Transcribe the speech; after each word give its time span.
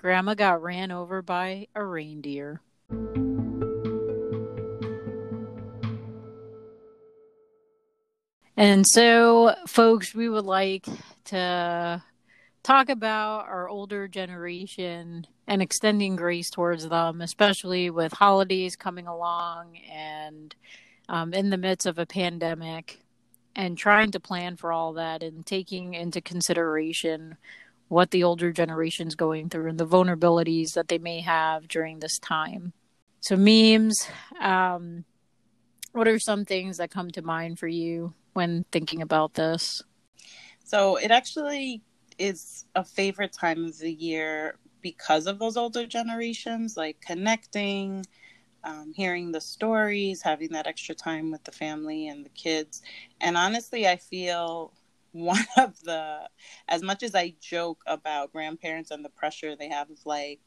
Grandma 0.00 0.32
Got 0.32 0.62
Ran 0.62 0.90
Over 0.92 1.20
by 1.20 1.66
a 1.74 1.84
Reindeer. 1.84 2.62
And 8.56 8.86
so, 8.86 9.54
folks, 9.66 10.14
we 10.14 10.30
would 10.30 10.46
like 10.46 10.86
to 11.26 12.02
talk 12.62 12.88
about 12.88 13.46
our 13.46 13.68
older 13.68 14.08
generation 14.08 15.26
and 15.46 15.60
extending 15.60 16.16
grace 16.16 16.48
towards 16.48 16.88
them, 16.88 17.20
especially 17.20 17.90
with 17.90 18.14
holidays 18.14 18.76
coming 18.76 19.06
along 19.06 19.76
and 19.92 20.54
um, 21.10 21.34
in 21.34 21.50
the 21.50 21.58
midst 21.58 21.84
of 21.84 21.98
a 21.98 22.06
pandemic, 22.06 23.04
and 23.54 23.76
trying 23.76 24.12
to 24.12 24.20
plan 24.20 24.56
for 24.56 24.72
all 24.72 24.94
that 24.94 25.22
and 25.22 25.44
taking 25.44 25.92
into 25.92 26.22
consideration 26.22 27.36
what 27.90 28.12
the 28.12 28.22
older 28.22 28.52
generation's 28.52 29.16
going 29.16 29.48
through 29.48 29.68
and 29.68 29.78
the 29.78 29.86
vulnerabilities 29.86 30.74
that 30.74 30.86
they 30.86 30.98
may 30.98 31.20
have 31.20 31.66
during 31.66 31.98
this 31.98 32.20
time. 32.20 32.72
So, 33.18 33.36
memes, 33.36 34.06
um, 34.40 35.04
what 35.90 36.06
are 36.06 36.20
some 36.20 36.44
things 36.44 36.76
that 36.76 36.92
come 36.92 37.10
to 37.10 37.20
mind 37.20 37.58
for 37.58 37.66
you 37.66 38.14
when 38.32 38.64
thinking 38.70 39.02
about 39.02 39.34
this? 39.34 39.82
So, 40.64 40.96
it 40.96 41.10
actually 41.10 41.82
is 42.16 42.64
a 42.76 42.84
favorite 42.84 43.32
time 43.32 43.64
of 43.64 43.76
the 43.80 43.92
year 43.92 44.54
because 44.82 45.26
of 45.26 45.40
those 45.40 45.56
older 45.56 45.84
generations, 45.84 46.76
like 46.76 47.00
connecting, 47.00 48.06
um, 48.62 48.92
hearing 48.94 49.32
the 49.32 49.40
stories, 49.40 50.22
having 50.22 50.50
that 50.52 50.68
extra 50.68 50.94
time 50.94 51.32
with 51.32 51.42
the 51.42 51.50
family 51.52 52.06
and 52.06 52.24
the 52.24 52.30
kids. 52.30 52.82
And 53.20 53.36
honestly, 53.36 53.88
I 53.88 53.96
feel 53.96 54.74
one 55.12 55.46
of 55.56 55.80
the, 55.82 56.28
as 56.68 56.82
much 56.82 57.02
as 57.02 57.14
I 57.14 57.34
joke 57.40 57.82
about 57.86 58.32
grandparents 58.32 58.90
and 58.90 59.04
the 59.04 59.10
pressure 59.10 59.56
they 59.56 59.68
have 59.68 59.90
of 59.90 60.04
like 60.04 60.40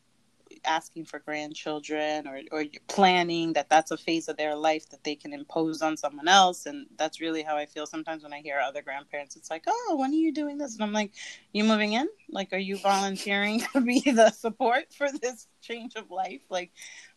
asking 0.66 1.06
for 1.06 1.20
grandchildren 1.20 2.28
or, 2.28 2.42
or 2.52 2.66
planning 2.88 3.54
that 3.54 3.70
that's 3.70 3.92
a 3.92 3.98
phase 3.98 4.28
of 4.28 4.38
their 4.38 4.56
life 4.56 4.90
that 4.90 5.04
they 5.04 5.16
can 5.16 5.34
impose 5.34 5.82
on 5.82 5.98
someone 5.98 6.28
else 6.28 6.66
and 6.66 6.86
that's 6.98 7.20
really 7.22 7.42
how 7.42 7.58
i 7.58 7.66
feel 7.66 7.86
sometimes 7.86 8.24
when 8.24 8.34
i 8.34 8.40
hear 8.40 8.60
other 8.60 8.82
grandparents. 8.82 9.36
It's 9.36 9.50
like 9.50 9.64
oh 9.68 9.96
when 10.00 10.12
are 10.12 10.16
you 10.16 10.34
doing 10.34 10.58
this? 10.58 10.76
And 10.76 10.84
i'm 10.84 10.94
like 10.94 11.14
you 11.54 11.64
moving 11.64 11.94
in? 11.94 12.08
Like 12.30 12.54
are 12.54 12.58
you 12.58 12.78
volunteering 12.78 13.62
to 13.74 13.82
be 13.82 14.02
the 14.02 14.32
support 14.32 14.94
for 14.94 15.08
this 15.22 15.48
change 15.62 15.96
of 15.96 16.12
life? 16.12 16.42
Like 16.50 16.72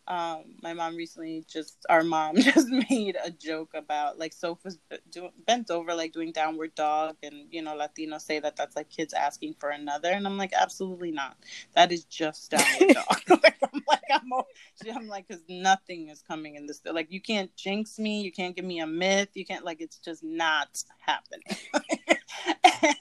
um, 0.07 0.55
my 0.63 0.73
mom 0.73 0.95
recently 0.95 1.43
just 1.51 1.85
our 1.89 2.03
mom 2.03 2.35
just 2.37 2.67
made 2.69 3.17
a 3.23 3.29
joke 3.29 3.71
about 3.73 4.17
like 4.17 4.33
sofas 4.33 4.79
do, 5.11 5.29
bent 5.45 5.69
over 5.69 5.93
like 5.93 6.13
doing 6.13 6.31
downward 6.31 6.73
dog 6.75 7.15
and 7.23 7.47
you 7.51 7.61
know 7.61 7.75
latinos 7.77 8.21
say 8.21 8.39
that 8.39 8.55
that's 8.55 8.75
like 8.75 8.89
kids 8.89 9.13
asking 9.13 9.53
for 9.59 9.69
another 9.69 10.09
and 10.11 10.25
i'm 10.25 10.37
like 10.37 10.53
absolutely 10.53 11.11
not. 11.11 11.37
That 11.75 11.91
is 11.91 12.05
just 12.05 12.51
downward 12.51 12.93
dog. 12.93 13.39
Like, 13.43 13.57
i'm 13.61 13.83
like 13.87 14.01
i'm, 14.11 14.95
I'm 14.95 15.07
like 15.07 15.27
because 15.27 15.43
nothing 15.49 16.09
is 16.09 16.21
coming 16.21 16.55
in 16.55 16.65
this 16.65 16.81
like 16.85 17.11
you 17.11 17.21
can't 17.21 17.55
jinx 17.55 17.99
me 17.99 18.21
you 18.21 18.31
can't 18.31 18.55
give 18.55 18.65
me 18.65 18.79
a 18.79 18.87
myth 18.87 19.29
you 19.33 19.45
can't 19.45 19.63
like 19.65 19.81
it's 19.81 19.97
just 19.97 20.23
not 20.23 20.83
happening. 20.99 21.57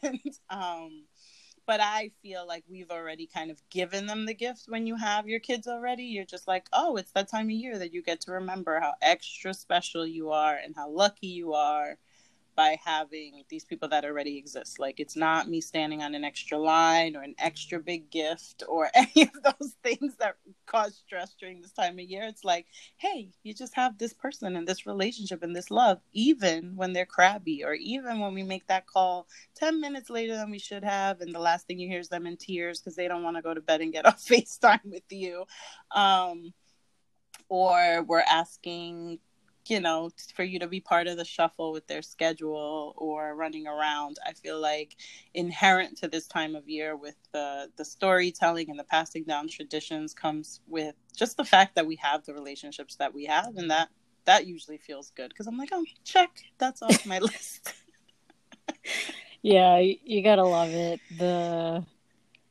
And 0.03 0.21
um 0.51 1.03
but 1.67 1.81
I 1.81 2.11
feel 2.23 2.47
like 2.47 2.65
we've 2.69 2.91
already 2.91 3.27
kind 3.27 3.51
of 3.51 3.61
given 3.71 4.07
them 4.07 4.27
the 4.27 4.35
gift 4.35 4.67
when 4.69 4.87
you 4.87 4.97
have 4.97 5.29
your 5.29 5.41
kids 5.41 5.67
already. 5.67 6.05
You're 6.05 6.25
just 6.25 6.49
like, 6.49 6.67
oh, 6.73 6.97
it's 6.97 7.13
that 7.13 7.29
time 7.29 7.47
of 7.47 7.51
year 7.51 7.79
that 7.79 7.93
you 7.93 8.03
get 8.03 8.21
to 8.23 8.33
remember 8.33 8.81
how 8.81 8.95
extra 9.03 9.53
special 9.53 10.07
you 10.07 10.31
are 10.31 10.57
and 10.57 10.75
how 10.77 10.89
lucky 10.91 11.29
you 11.29 11.55
are 11.55 11.99
by 12.57 12.79
having 12.85 13.45
these 13.49 13.65
people 13.65 13.89
that 13.91 14.05
already 14.05 14.39
exist. 14.39 14.79
Like 14.79 14.99
it's 14.99 15.17
not 15.17 15.49
me 15.49 15.61
standing 15.61 16.03
on 16.03 16.15
an 16.15 16.25
extra 16.25 16.59
line 16.59 17.15
or 17.15 17.23
an 17.23 17.35
extra 17.39 17.79
big 17.79 18.11
gift 18.11 18.65
or 18.67 18.91
any 18.95 19.23
of 19.23 19.43
those 19.43 19.77
things 19.83 20.17
that 20.19 20.37
cause 20.67 20.97
stress 21.07 21.35
during 21.39 21.61
this 21.61 21.73
time 21.73 21.99
of 21.99 22.05
year. 22.05 22.25
It's 22.25 22.45
like, 22.45 22.67
hey, 22.97 23.31
you 23.43 23.55
just 23.55 23.75
have 23.77 23.99
this 23.99 24.15
person 24.15 24.57
and 24.57 24.67
this 24.67 24.87
relationship 24.87 25.43
and 25.43 25.55
this 25.55 25.71
love, 25.71 26.01
even 26.13 26.73
when 26.75 26.93
they're 26.93 27.07
crabby 27.07 27.63
or 27.63 27.75
even 27.75 28.19
when 28.19 28.35
we 28.35 28.43
make 28.43 28.67
that 28.69 28.87
call 28.87 29.29
10 29.57 29.81
minutes 29.81 30.11
later 30.11 30.35
than 30.35 30.51
we 30.51 30.59
should 30.59 30.83
have. 30.85 31.21
And 31.21 31.35
the 31.35 31.41
last 31.41 31.67
thing 31.67 31.79
you 31.79 31.89
hear 31.89 32.01
is 32.01 32.09
them 32.09 32.27
in 32.27 32.37
tears 32.37 32.81
because 32.81 32.97
they 32.97 33.09
don't 33.09 33.23
want 33.23 33.37
to 33.37 33.43
go 33.43 33.55
to 33.55 33.61
bed 33.61 33.83
and 33.83 33.93
get 33.93 34.07
off 34.07 34.25
FaceTime 34.25 34.81
with 34.85 35.11
you. 35.11 35.45
Um, 35.95 36.55
or 37.49 38.03
we're 38.03 38.21
asking 38.21 39.19
you 39.71 39.81
know, 39.81 40.11
for 40.35 40.45
you 40.45 40.59
to 40.59 40.67
be 40.67 40.81
part 40.81 41.07
of 41.07 41.17
the 41.17 41.25
shuffle 41.25 41.73
with 41.73 41.87
their 41.87 42.03
schedule 42.03 42.95
or 42.97 43.35
running 43.35 43.67
around. 43.67 44.19
I 44.27 44.33
feel 44.33 44.61
like 44.61 44.97
inherent 45.35 45.99
to 45.99 46.09
this 46.09 46.27
time 46.27 46.55
of 46.55 46.69
year 46.69 46.97
with 46.97 47.17
the 47.33 47.71
the 47.77 47.85
storytelling 47.85 48.71
and 48.71 48.79
the 48.79 48.85
passing 48.85 49.25
down 49.25 49.49
traditions 49.49 50.15
comes 50.15 50.61
with 50.67 50.95
just 51.15 51.37
the 51.37 51.45
fact 51.45 51.75
that 51.75 51.87
we 51.87 51.97
have 51.97 52.25
the 52.25 52.35
relationships 52.35 52.97
that 52.97 53.15
we 53.15 53.25
have 53.25 53.57
and 53.57 53.71
that 53.71 53.89
that 54.25 54.47
usually 54.47 54.79
feels 54.79 55.11
good 55.17 55.29
because 55.29 55.47
I'm 55.47 55.57
like, 55.57 55.71
oh, 55.73 55.85
check, 56.05 56.31
that's 56.59 56.83
off 56.83 57.07
my 57.07 57.19
list. 57.21 57.73
yeah, 59.43 59.79
you 59.79 60.23
gotta 60.23 60.45
love 60.45 60.71
it. 60.71 61.01
The 61.17 61.85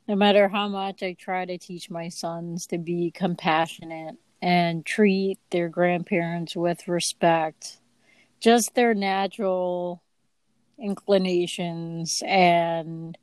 no 0.07 0.15
matter 0.15 0.47
how 0.47 0.67
much 0.67 1.01
I 1.03 1.13
try 1.13 1.45
to 1.45 1.57
teach 1.57 1.89
my 1.89 2.09
sons 2.09 2.67
to 2.67 2.77
be 2.77 3.11
compassionate 3.11 4.15
and 4.45 4.85
treat 4.85 5.39
their 5.49 5.67
grandparents 5.67 6.55
with 6.55 6.87
respect. 6.87 7.79
Just 8.39 8.75
their 8.75 8.93
natural 8.93 10.03
inclinations 10.77 12.21
and 12.23 13.17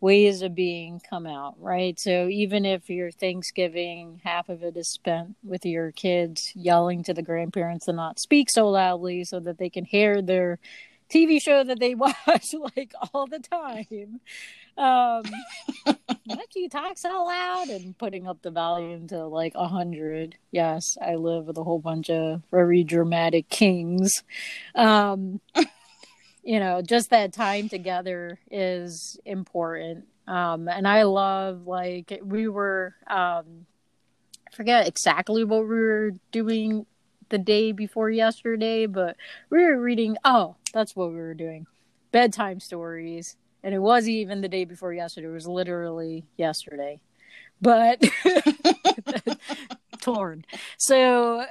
ways 0.00 0.40
of 0.40 0.54
being 0.54 1.00
come 1.00 1.26
out, 1.26 1.56
right? 1.58 1.98
So 1.98 2.28
even 2.28 2.64
if 2.64 2.88
your 2.88 3.10
Thanksgiving, 3.10 4.20
half 4.22 4.48
of 4.48 4.62
it 4.62 4.76
is 4.76 4.88
spent 4.88 5.34
with 5.42 5.66
your 5.66 5.90
kids 5.90 6.52
yelling 6.54 7.02
to 7.02 7.12
the 7.12 7.22
grandparents 7.22 7.86
to 7.86 7.92
not 7.92 8.20
speak 8.20 8.48
so 8.48 8.68
loudly 8.68 9.24
so 9.24 9.40
that 9.40 9.58
they 9.58 9.70
can 9.70 9.84
hear 9.84 10.22
their 10.22 10.60
TV 11.10 11.42
show 11.42 11.64
that 11.64 11.80
they 11.80 11.94
watch 11.96 12.54
like 12.76 12.92
all 13.12 13.26
the 13.26 13.40
time. 13.40 14.20
Um, 14.78 15.24
let 16.26 16.54
you 16.54 16.68
talk 16.68 16.96
so 16.96 17.24
loud 17.24 17.68
and 17.68 17.98
putting 17.98 18.28
up 18.28 18.40
the 18.42 18.50
volume 18.50 19.08
to 19.08 19.26
like 19.26 19.54
a 19.54 19.66
hundred. 19.66 20.36
Yes, 20.52 20.96
I 21.04 21.16
live 21.16 21.46
with 21.46 21.58
a 21.58 21.64
whole 21.64 21.80
bunch 21.80 22.10
of 22.10 22.42
very 22.50 22.84
dramatic 22.84 23.48
kings. 23.48 24.22
Um, 24.74 25.40
you 26.42 26.60
know, 26.60 26.80
just 26.80 27.10
that 27.10 27.32
time 27.32 27.68
together 27.68 28.38
is 28.50 29.18
important. 29.24 30.06
Um, 30.28 30.68
and 30.68 30.86
I 30.86 31.02
love 31.02 31.66
like 31.66 32.20
we 32.22 32.48
were 32.48 32.94
um, 33.08 33.66
I 34.46 34.54
forget 34.54 34.86
exactly 34.86 35.44
what 35.44 35.62
we 35.62 35.76
were 35.76 36.12
doing 36.30 36.86
the 37.30 37.38
day 37.38 37.72
before 37.72 38.10
yesterday, 38.10 38.86
but 38.86 39.16
we 39.50 39.58
were 39.64 39.80
reading. 39.80 40.16
Oh, 40.24 40.56
that's 40.72 40.94
what 40.94 41.10
we 41.10 41.16
were 41.16 41.34
doing 41.34 41.66
bedtime 42.10 42.60
stories. 42.60 43.36
And 43.68 43.74
it 43.74 43.80
was 43.80 44.08
even 44.08 44.40
the 44.40 44.48
day 44.48 44.64
before 44.64 44.94
yesterday. 44.94 45.26
It 45.26 45.32
was 45.32 45.46
literally 45.46 46.24
yesterday. 46.38 47.00
But 47.60 48.02
torn. 50.00 50.46
So 50.78 51.44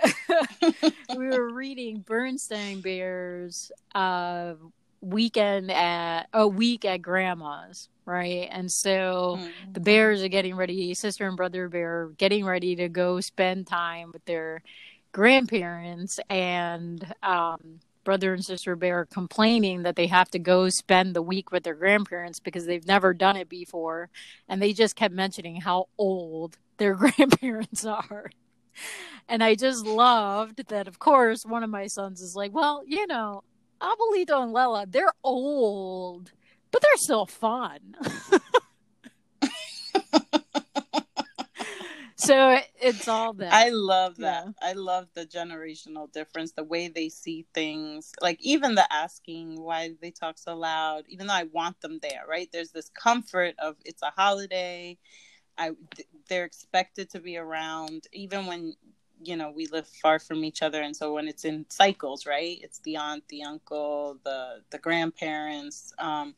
we 1.15 1.27
were 1.27 1.53
reading 1.53 2.03
Berenstain 2.03 2.81
Bears 2.81 3.71
uh 3.93 4.55
weekend 4.99 5.69
at 5.69 6.23
a 6.33 6.47
week 6.47 6.85
at 6.85 7.03
grandma's 7.03 7.87
right 8.03 8.47
and 8.51 8.71
so 8.71 9.37
mm-hmm. 9.37 9.73
the 9.73 9.79
bears 9.79 10.23
are 10.23 10.27
getting 10.27 10.55
ready 10.55 10.91
sister 10.95 11.27
and 11.27 11.37
brother 11.37 11.69
bear 11.69 12.09
getting 12.17 12.43
ready 12.43 12.75
to 12.75 12.89
go 12.89 13.21
spend 13.21 13.67
time 13.67 14.09
with 14.11 14.25
their 14.25 14.63
grandparents 15.11 16.19
and 16.31 17.13
um, 17.21 17.79
brother 18.07 18.33
and 18.33 18.45
sister 18.45 18.77
bear 18.77 19.05
complaining 19.05 19.83
that 19.83 19.97
they 19.97 20.07
have 20.07 20.29
to 20.29 20.39
go 20.39 20.69
spend 20.69 21.13
the 21.13 21.21
week 21.21 21.51
with 21.51 21.63
their 21.63 21.75
grandparents 21.75 22.39
because 22.39 22.65
they've 22.65 22.87
never 22.87 23.13
done 23.13 23.35
it 23.35 23.49
before. 23.49 24.09
And 24.47 24.61
they 24.61 24.71
just 24.71 24.95
kept 24.95 25.13
mentioning 25.13 25.59
how 25.59 25.89
old 25.97 26.57
their 26.77 26.95
grandparents 27.01 27.85
are. 27.85 28.31
And 29.27 29.43
i 29.43 29.55
just 29.55 29.85
loved 29.85 30.69
that 30.69 30.87
of 30.87 30.99
course 30.99 31.43
one 31.43 31.63
of 31.63 31.69
my 31.69 31.87
sons 31.87 32.21
is 32.21 32.33
like 32.35 32.53
well 32.53 32.83
you 32.87 33.07
know 33.07 33.43
abuelito 33.81 34.41
and 34.43 34.53
lela 34.53 34.85
they're 34.87 35.11
old 35.23 36.31
but 36.71 36.81
they're 36.81 36.97
still 36.97 37.25
fun 37.25 37.79
so 42.27 42.59
it's 42.81 43.07
all 43.07 43.33
that. 43.33 43.53
I 43.53 43.69
love 43.69 44.17
that. 44.17 44.45
Yeah. 44.45 44.69
I 44.69 44.73
love 44.73 45.07
the 45.13 45.25
generational 45.25 46.11
difference, 46.11 46.51
the 46.51 46.63
way 46.63 46.87
they 46.87 47.09
see 47.09 47.45
things. 47.53 48.11
Like 48.21 48.37
even 48.41 48.75
the 48.75 48.91
asking 48.91 49.61
why 49.61 49.91
they 50.01 50.11
talk 50.11 50.37
so 50.37 50.55
loud, 50.55 51.03
even 51.07 51.27
though 51.27 51.33
I 51.33 51.43
want 51.43 51.81
them 51.81 51.99
there, 52.01 52.23
right? 52.27 52.49
There's 52.51 52.71
this 52.71 52.89
comfort 52.89 53.55
of 53.59 53.75
it's 53.85 54.01
a 54.01 54.11
holiday. 54.15 54.97
I 55.57 55.71
they're 56.29 56.45
expected 56.45 57.09
to 57.11 57.19
be 57.19 57.37
around 57.37 58.07
even 58.13 58.45
when 58.45 58.75
you 59.23 59.35
know 59.35 59.51
we 59.51 59.65
live 59.67 59.87
far 59.87 60.19
from 60.19 60.43
each 60.43 60.61
other 60.61 60.81
and 60.81 60.95
so 60.95 61.13
when 61.13 61.27
it's 61.27 61.45
in 61.45 61.65
cycles 61.69 62.25
right 62.25 62.59
it's 62.61 62.79
the 62.79 62.95
aunt 62.95 63.23
the 63.29 63.43
uncle 63.43 64.17
the 64.23 64.61
the 64.69 64.77
grandparents 64.77 65.91
um 65.97 66.35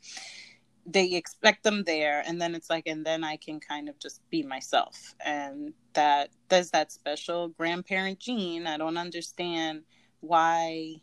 they 0.86 1.12
expect 1.12 1.62
them 1.62 1.84
there 1.84 2.22
and 2.26 2.40
then 2.40 2.54
it's 2.54 2.70
like 2.70 2.86
and 2.86 3.04
then 3.04 3.22
i 3.22 3.36
can 3.36 3.60
kind 3.60 3.88
of 3.88 3.98
just 3.98 4.22
be 4.30 4.42
myself 4.42 5.14
and 5.24 5.74
that 5.94 6.30
does 6.48 6.70
that 6.70 6.92
special 6.92 7.48
grandparent 7.48 8.18
gene 8.18 8.66
i 8.66 8.76
don't 8.76 8.96
understand 8.96 9.82
why 10.20 11.00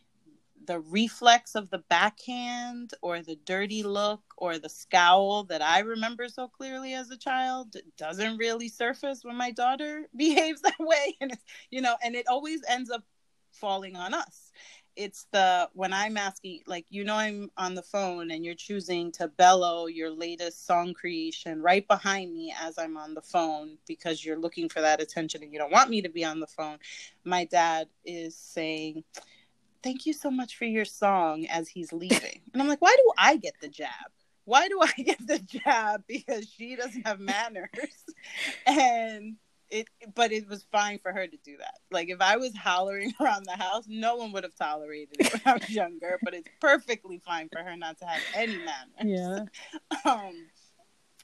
the 0.67 0.79
reflex 0.81 1.55
of 1.55 1.69
the 1.69 1.79
backhand 1.89 2.91
or 3.01 3.21
the 3.21 3.37
dirty 3.45 3.83
look 3.83 4.21
or 4.37 4.59
the 4.59 4.69
scowl 4.69 5.45
that 5.45 5.61
I 5.61 5.79
remember 5.79 6.27
so 6.27 6.47
clearly 6.47 6.93
as 6.93 7.09
a 7.09 7.17
child 7.17 7.75
doesn't 7.97 8.37
really 8.37 8.67
surface 8.67 9.23
when 9.23 9.37
my 9.37 9.51
daughter 9.51 10.07
behaves 10.15 10.61
that 10.61 10.79
way. 10.79 11.15
And 11.21 11.37
you 11.71 11.81
know, 11.81 11.95
and 12.03 12.15
it 12.15 12.27
always 12.27 12.61
ends 12.67 12.91
up 12.91 13.03
falling 13.51 13.95
on 13.95 14.13
us. 14.13 14.46
It's 14.97 15.27
the 15.31 15.69
when 15.73 15.93
I'm 15.93 16.17
asking, 16.17 16.61
like, 16.65 16.85
you 16.89 17.03
know, 17.03 17.15
I'm 17.15 17.51
on 17.55 17.75
the 17.75 17.83
phone 17.83 18.31
and 18.31 18.43
you're 18.43 18.55
choosing 18.55 19.11
to 19.13 19.27
bellow 19.27 19.85
your 19.85 20.09
latest 20.09 20.65
song 20.65 20.95
creation 20.95 21.61
right 21.61 21.87
behind 21.87 22.33
me 22.33 22.53
as 22.59 22.79
I'm 22.79 22.97
on 22.97 23.13
the 23.13 23.21
phone 23.21 23.77
because 23.87 24.25
you're 24.25 24.39
looking 24.39 24.69
for 24.69 24.81
that 24.81 24.99
attention 24.99 25.43
and 25.43 25.53
you 25.53 25.59
don't 25.59 25.71
want 25.71 25.91
me 25.91 26.01
to 26.01 26.09
be 26.09 26.25
on 26.25 26.39
the 26.39 26.47
phone. 26.47 26.79
My 27.23 27.45
dad 27.45 27.87
is 28.03 28.35
saying, 28.35 29.03
thank 29.83 30.07
you 30.07 30.13
so 30.13 30.31
much 30.31 30.57
for 30.57 30.65
your 30.65 30.85
song 30.85 31.45
as 31.45 31.69
he's 31.69 31.93
leaving. 31.93 32.41
And 32.51 32.61
I'm 32.61 32.67
like, 32.67 32.81
why 32.81 32.95
do 32.97 33.11
I 33.17 33.37
get 33.37 33.53
the 33.61 33.69
jab? 33.69 33.89
Why 34.45 34.67
do 34.67 34.81
I 34.81 34.91
get 35.03 35.25
the 35.25 35.39
jab? 35.39 36.03
Because 36.07 36.47
she 36.49 36.75
doesn't 36.75 37.05
have 37.05 37.19
manners. 37.19 37.69
and 38.65 39.35
it 39.69 39.87
but 40.15 40.31
it 40.31 40.47
was 40.47 40.65
fine 40.71 40.99
for 40.99 41.11
her 41.11 41.27
to 41.27 41.37
do 41.43 41.57
that. 41.57 41.75
Like 41.91 42.09
if 42.09 42.21
I 42.21 42.37
was 42.37 42.55
hollering 42.55 43.13
around 43.21 43.45
the 43.45 43.57
house, 43.57 43.85
no 43.87 44.15
one 44.15 44.31
would 44.31 44.43
have 44.43 44.55
tolerated 44.55 45.17
it 45.19 45.33
when 45.33 45.41
I 45.45 45.53
was 45.53 45.69
younger, 45.69 46.19
but 46.23 46.33
it's 46.33 46.49
perfectly 46.59 47.21
fine 47.25 47.49
for 47.49 47.59
her 47.61 47.75
not 47.75 47.97
to 47.99 48.05
have 48.05 48.21
any 48.35 48.57
manners. 48.57 49.49
Yeah. 50.05 50.05
um 50.11 50.47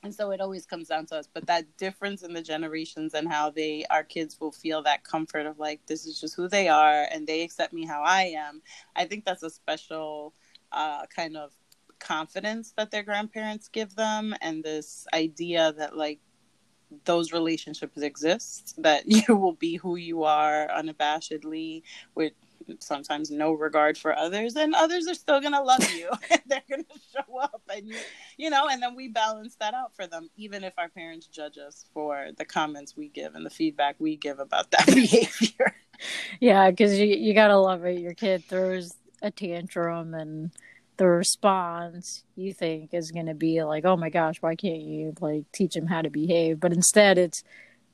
and 0.04 0.14
so 0.14 0.32
it 0.32 0.42
always 0.42 0.66
comes 0.66 0.90
down 0.90 1.06
to 1.06 1.16
us 1.16 1.30
but 1.34 1.48
that 1.48 1.66
difference 1.78 2.24
in 2.24 2.34
the 2.34 2.42
generations 2.42 3.14
and 3.14 3.28
how 3.28 3.50
they 3.50 3.86
our 3.90 4.04
kids 4.04 4.38
will 4.40 4.52
feel 4.52 4.84
that 4.84 5.04
comfort 5.04 5.46
of 5.46 5.58
like 5.58 5.80
this 5.88 6.06
is 6.06 6.20
just 6.20 6.36
who 6.36 6.48
they 6.50 6.68
are 6.68 7.08
and 7.12 7.26
they 7.26 7.42
accept 7.42 7.74
me 7.74 7.86
how 7.86 8.02
i 8.04 8.24
am 8.24 8.62
i 8.96 9.06
think 9.06 9.24
that's 9.24 9.44
a 9.44 9.50
special 9.50 10.34
uh, 10.74 11.06
kind 11.16 11.38
of 11.38 11.52
confidence 12.00 12.74
that 12.76 12.92
their 12.92 13.04
grandparents 13.04 13.70
give 13.70 13.96
them 13.96 14.36
and 14.42 14.64
this 14.64 15.08
idea 15.14 15.74
that 15.78 15.96
like 15.96 16.20
those 17.06 17.32
relationships 17.32 18.02
exist 18.02 18.76
that 18.82 19.04
you 19.08 19.36
will 19.36 19.54
be 19.54 19.78
who 19.78 19.96
you 19.96 20.24
are 20.24 20.68
unabashedly 20.68 21.84
with 22.16 22.34
sometimes 22.80 23.30
no 23.30 23.52
regard 23.52 23.98
for 23.98 24.16
others 24.18 24.56
and 24.56 24.74
others 24.74 25.08
are 25.08 25.14
still 25.14 25.42
going 25.42 25.54
to 25.54 25.62
love 25.62 25.84
you. 25.92 26.10
They're 26.48 26.64
going 26.70 26.86
to 26.86 27.00
show 27.14 27.38
up 27.40 27.62
and 27.74 27.88
you 27.88 27.98
you 28.38 28.50
know 28.50 28.68
and 28.70 28.82
then 28.82 28.96
we 28.96 29.10
balance 29.10 29.56
that 29.56 29.74
out 29.74 29.96
for 29.96 30.08
them 30.08 30.30
even 30.36 30.64
if 30.64 30.74
our 30.78 30.90
parents 30.90 31.28
judge 31.28 31.58
us 31.58 31.86
for 31.94 32.30
the 32.38 32.46
comments 32.46 32.96
we 32.96 33.10
give 33.10 33.36
and 33.36 33.46
the 33.46 33.50
feedback 33.50 33.96
we 34.00 34.16
give 34.16 34.40
about 34.40 34.72
that 34.72 34.86
behavior. 34.88 35.76
Yeah 36.40 36.70
because 36.70 36.98
you, 36.98 37.08
you 37.08 37.34
gotta 37.34 37.58
love 37.58 37.86
it. 37.86 38.00
Your 38.00 38.14
kid 38.14 38.44
throws 38.46 38.96
a 39.22 39.32
tantrum 39.32 40.14
and 40.14 40.52
the 40.98 41.08
response 41.08 42.24
you 42.36 42.54
think 42.54 42.94
is 42.94 43.12
going 43.12 43.26
to 43.26 43.34
be 43.34 43.64
like 43.64 43.86
oh 43.86 43.98
my 43.98 44.10
gosh 44.10 44.42
why 44.42 44.56
can't 44.56 44.82
you 44.82 45.14
like 45.20 45.44
teach 45.52 45.76
him 45.76 45.88
how 45.88 46.02
to 46.02 46.10
behave 46.10 46.60
but 46.60 46.72
instead 46.74 47.18
it's 47.18 47.44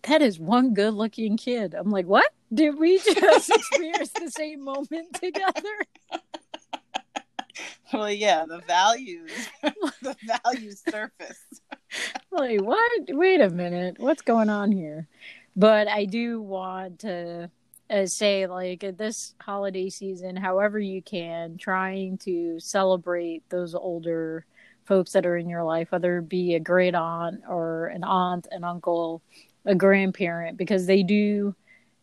that 0.04 0.22
is 0.22 0.40
one 0.40 0.74
good 0.74 0.94
looking 0.94 1.38
kid. 1.38 1.74
I'm 1.74 1.92
like, 1.92 2.06
what? 2.06 2.32
Did 2.54 2.80
we 2.80 2.98
just 3.14 3.50
experience 3.50 4.12
the 4.12 4.32
same 4.32 4.64
moment 4.64 5.14
together? 5.22 5.78
Well, 7.92 8.12
yeah, 8.12 8.46
the 8.48 8.60
values, 8.60 9.32
the 9.64 10.16
values 10.46 10.82
surface. 10.88 11.44
like, 12.32 12.62
what? 12.62 13.02
Wait 13.10 13.42
a 13.42 13.50
minute. 13.50 13.96
What's 13.98 14.22
going 14.22 14.48
on 14.48 14.72
here? 14.72 15.08
But 15.56 15.88
I 15.88 16.06
do 16.06 16.40
want 16.40 17.00
to 17.00 17.50
uh, 17.90 18.06
say, 18.06 18.46
like, 18.48 18.86
this 18.98 19.34
holiday 19.42 19.90
season, 19.90 20.36
however 20.36 20.80
you 20.80 21.02
can, 21.02 21.58
trying 21.58 22.18
to 22.20 22.60
celebrate 22.60 23.44
those 23.50 23.74
older 23.74 24.46
folks 24.86 25.12
that 25.12 25.26
are 25.26 25.38
in 25.38 25.50
your 25.50 25.64
life, 25.64 25.92
whether 25.92 26.18
it 26.18 26.30
be 26.30 26.56
a 26.56 26.60
great 26.60 26.96
aunt 26.96 27.42
or 27.48 27.88
an 27.88 28.04
aunt, 28.04 28.48
an 28.52 28.64
uncle, 28.64 29.22
a 29.66 29.76
grandparent 29.76 30.58
because 30.58 30.88
they 30.88 31.04
do 31.04 31.56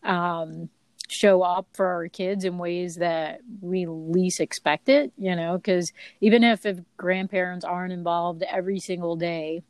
um, 0.05 0.69
show 1.09 1.43
up 1.43 1.67
for 1.73 1.87
our 1.87 2.09
kids 2.09 2.45
in 2.45 2.59
ways 2.59 2.97
that 2.97 3.41
we 3.61 3.87
least 3.87 4.41
expect 4.41 4.89
it, 4.89 5.13
you 5.19 5.35
know, 5.35 5.57
because 5.57 5.93
even 6.21 6.45
if, 6.45 6.65
if 6.67 6.79
grandparents 6.97 7.65
aren't 7.65 7.93
involved 7.93 8.43
every 8.43 8.79
single 8.79 9.17
day, 9.17 9.63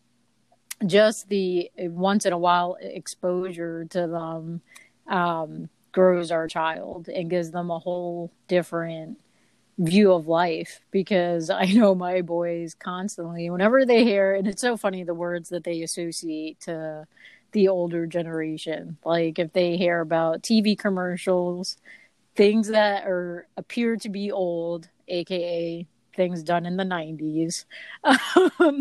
just 0.84 1.28
the 1.28 1.70
once 1.78 2.26
in 2.26 2.32
a 2.34 2.38
while 2.38 2.76
exposure 2.80 3.86
to 3.86 4.06
them 4.06 4.60
um, 5.08 5.68
grows 5.96 6.30
our 6.30 6.46
child 6.46 7.08
and 7.08 7.30
gives 7.30 7.50
them 7.50 7.70
a 7.70 7.78
whole 7.78 8.30
different 8.48 9.18
view 9.78 10.12
of 10.12 10.28
life 10.28 10.82
because 10.90 11.48
I 11.50 11.64
know 11.72 11.94
my 11.94 12.20
boys 12.20 12.74
constantly, 12.74 13.48
whenever 13.48 13.86
they 13.86 14.04
hear, 14.04 14.34
and 14.34 14.46
it's 14.46 14.60
so 14.60 14.76
funny 14.76 15.04
the 15.04 15.14
words 15.14 15.48
that 15.48 15.64
they 15.64 15.80
associate 15.80 16.60
to 16.60 17.06
the 17.52 17.68
older 17.68 18.06
generation. 18.06 18.98
Like 19.06 19.38
if 19.38 19.54
they 19.54 19.78
hear 19.78 20.00
about 20.02 20.42
TV 20.42 20.78
commercials, 20.78 21.78
things 22.36 22.68
that 22.68 23.06
are 23.06 23.48
appear 23.56 23.96
to 23.96 24.10
be 24.10 24.30
old, 24.30 24.90
aka 25.08 25.86
things 26.16 26.42
done 26.42 26.66
in 26.66 26.76
the 26.76 26.84
90s. 26.84 27.64
Um, 28.04 28.80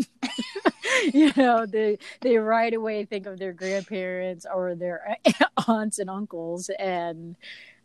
you 1.14 1.32
know, 1.36 1.66
they 1.66 1.98
they 2.20 2.36
right 2.38 2.72
away 2.72 3.04
think 3.04 3.26
of 3.26 3.38
their 3.38 3.52
grandparents 3.52 4.46
or 4.52 4.74
their 4.74 5.16
aunts 5.68 5.98
and 5.98 6.10
uncles 6.10 6.70
and 6.78 7.36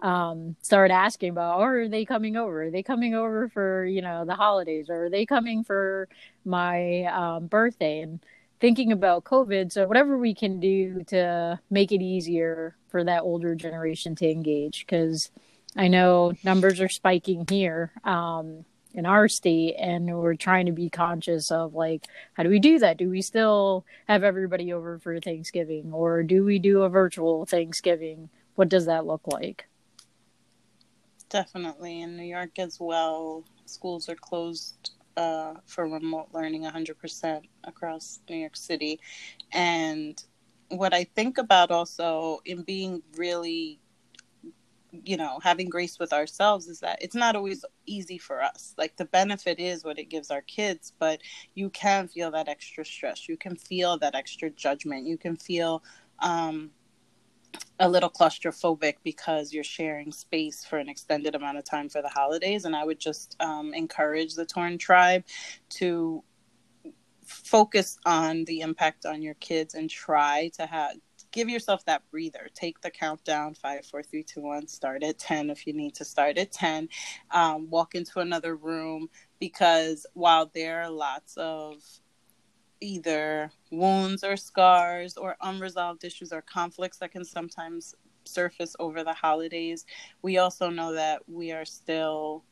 um, 0.02 0.56
start 0.62 0.90
asking 0.90 1.30
about, 1.30 1.60
oh, 1.60 1.62
are 1.62 1.88
they 1.88 2.06
coming 2.06 2.36
over? 2.36 2.64
Are 2.64 2.72
they 2.72 2.84
coming 2.84 3.14
over 3.14 3.48
for, 3.50 3.86
you 3.86 4.02
know, 4.02 4.26
the 4.26 4.34
holidays? 4.34 4.90
Or 4.90 5.06
are 5.06 5.10
they 5.10 5.26
coming 5.26 5.64
for 5.64 6.08
my 6.44 7.04
um, 7.04 7.48
birthday? 7.48 8.00
And 8.02 8.20
thinking 8.62 8.92
about 8.92 9.26
COVID. 9.26 9.72
So 9.72 9.88
whatever 9.88 10.18
we 10.18 10.34
can 10.34 10.60
do 10.60 11.04
to 11.08 11.60
make 11.70 11.92
it 11.92 12.02
easier 12.02 12.76
for 12.90 13.04
that 13.04 13.24
older 13.24 13.56
generation 13.56 14.16
to 14.16 14.30
engage, 14.30 14.86
because 14.86 15.32
I 15.76 15.88
know 15.88 16.34
numbers 16.44 16.80
are 16.80 16.90
spiking 16.90 17.46
here 17.50 17.92
um, 18.04 18.64
in 18.94 19.06
our 19.06 19.28
state, 19.28 19.76
and 19.78 20.06
we're 20.18 20.36
trying 20.36 20.66
to 20.66 20.72
be 20.72 20.90
conscious 20.90 21.52
of 21.52 21.74
like, 21.74 22.08
how 22.34 22.44
do 22.44 22.50
we 22.50 22.60
do 22.60 22.80
that? 22.80 22.98
Do 22.98 23.10
we 23.10 23.22
still 23.22 23.86
have 24.08 24.24
everybody 24.24 24.74
over 24.74 25.00
for 25.00 25.20
Thanksgiving, 25.20 25.92
or 25.94 26.24
do 26.24 26.44
we 26.44 26.60
do 26.60 26.84
a 26.84 26.90
virtual 26.90 27.46
Thanksgiving? 27.46 28.30
What 28.56 28.70
does 28.70 28.86
that 28.86 29.06
look 29.06 29.22
like? 29.28 29.68
Definitely 31.30 32.02
in 32.02 32.18
New 32.18 32.24
York 32.24 32.60
as 32.60 32.78
well. 32.80 33.46
Schools 33.66 34.10
are 34.10 34.16
closed 34.16 34.92
uh, 35.18 35.54
for 35.66 35.88
remote 35.88 36.28
learning 36.34 36.64
100% 36.64 37.42
across 37.64 38.20
New 38.30 38.38
York 38.38 38.56
City. 38.56 39.00
And 39.52 40.22
what 40.70 40.94
I 40.94 41.04
think 41.04 41.38
about 41.38 41.72
also 41.72 42.40
in 42.46 42.64
being 42.64 43.02
really, 43.16 43.80
you 44.92 45.18
know, 45.18 45.40
having 45.42 45.70
grace 45.70 46.00
with 46.00 46.14
ourselves 46.14 46.68
is 46.68 46.80
that 46.82 47.02
it's 47.02 47.16
not 47.16 47.36
always 47.36 47.64
easy 47.86 48.18
for 48.18 48.42
us. 48.42 48.74
Like 48.78 48.98
the 48.98 49.06
benefit 49.06 49.60
is 49.60 49.84
what 49.84 50.00
it 50.00 50.10
gives 50.10 50.32
our 50.32 50.42
kids, 50.42 50.94
but 51.00 51.22
you 51.56 51.70
can 51.70 52.08
feel 52.08 52.32
that 52.32 52.50
extra 52.50 52.84
stress. 52.86 53.30
You 53.30 53.38
can 53.38 53.56
feel 53.56 53.98
that 54.00 54.16
extra 54.16 54.50
judgment. 54.50 55.08
You 55.08 55.18
can 55.18 55.38
feel, 55.38 55.84
um, 56.20 56.72
a 57.80 57.90
little 57.90 58.10
claustrophobic 58.10 58.96
because 59.04 59.52
you're 59.52 59.64
sharing 59.64 60.12
space 60.12 60.64
for 60.64 60.78
an 60.78 60.88
extended 60.88 61.36
amount 61.36 61.58
of 61.58 61.66
time 61.66 61.90
for 61.90 62.02
the 62.02 62.10
holidays. 62.10 62.66
And 62.66 62.76
I 62.76 62.86
would 62.86 63.00
just 63.00 63.36
um, 63.40 63.74
encourage 63.74 64.36
the 64.36 64.46
Torn 64.46 64.78
tribe 64.78 65.24
to 65.72 66.24
focus 67.26 67.98
on 68.06 68.46
the 68.46 68.62
impact 68.62 69.06
on 69.06 69.22
your 69.22 69.34
kids 69.36 69.74
and 69.74 69.90
try 69.90 70.52
to 70.56 70.66
have 70.66 70.96
give 71.32 71.50
yourself 71.50 71.84
that 71.86 72.04
breather 72.12 72.48
take 72.54 72.80
the 72.82 72.92
countdown 72.92 73.54
five 73.54 73.86
four 73.86 74.04
three 74.04 74.24
two 74.24 74.42
one 74.42 74.68
start 74.68 75.04
at 75.04 75.18
10 75.18 75.50
if 75.50 75.66
you 75.66 75.74
need 75.74 75.94
to 75.96 76.06
start 76.06 76.38
at 76.38 76.52
10 76.52 76.90
um, 77.32 77.70
walk 77.70 77.96
into 77.96 78.20
another 78.20 78.56
room 78.56 79.10
because 79.40 80.06
while 80.14 80.52
there 80.54 80.82
are 80.82 80.90
lots 80.90 81.36
of 81.38 81.76
either 82.82 83.52
wounds 83.72 84.24
or 84.24 84.36
scars 84.36 85.16
or 85.16 85.38
unresolved 85.42 86.04
issues 86.04 86.34
or 86.34 86.42
conflicts 86.42 86.98
that 86.98 87.12
can 87.12 87.24
sometimes 87.24 87.96
surface 88.26 88.76
over 88.80 89.04
the 89.04 89.14
holidays. 89.14 89.86
We 90.22 90.38
also 90.38 90.70
know 90.70 90.94
that 90.94 91.22
we 91.28 91.52
are 91.52 91.66
still 91.66 92.44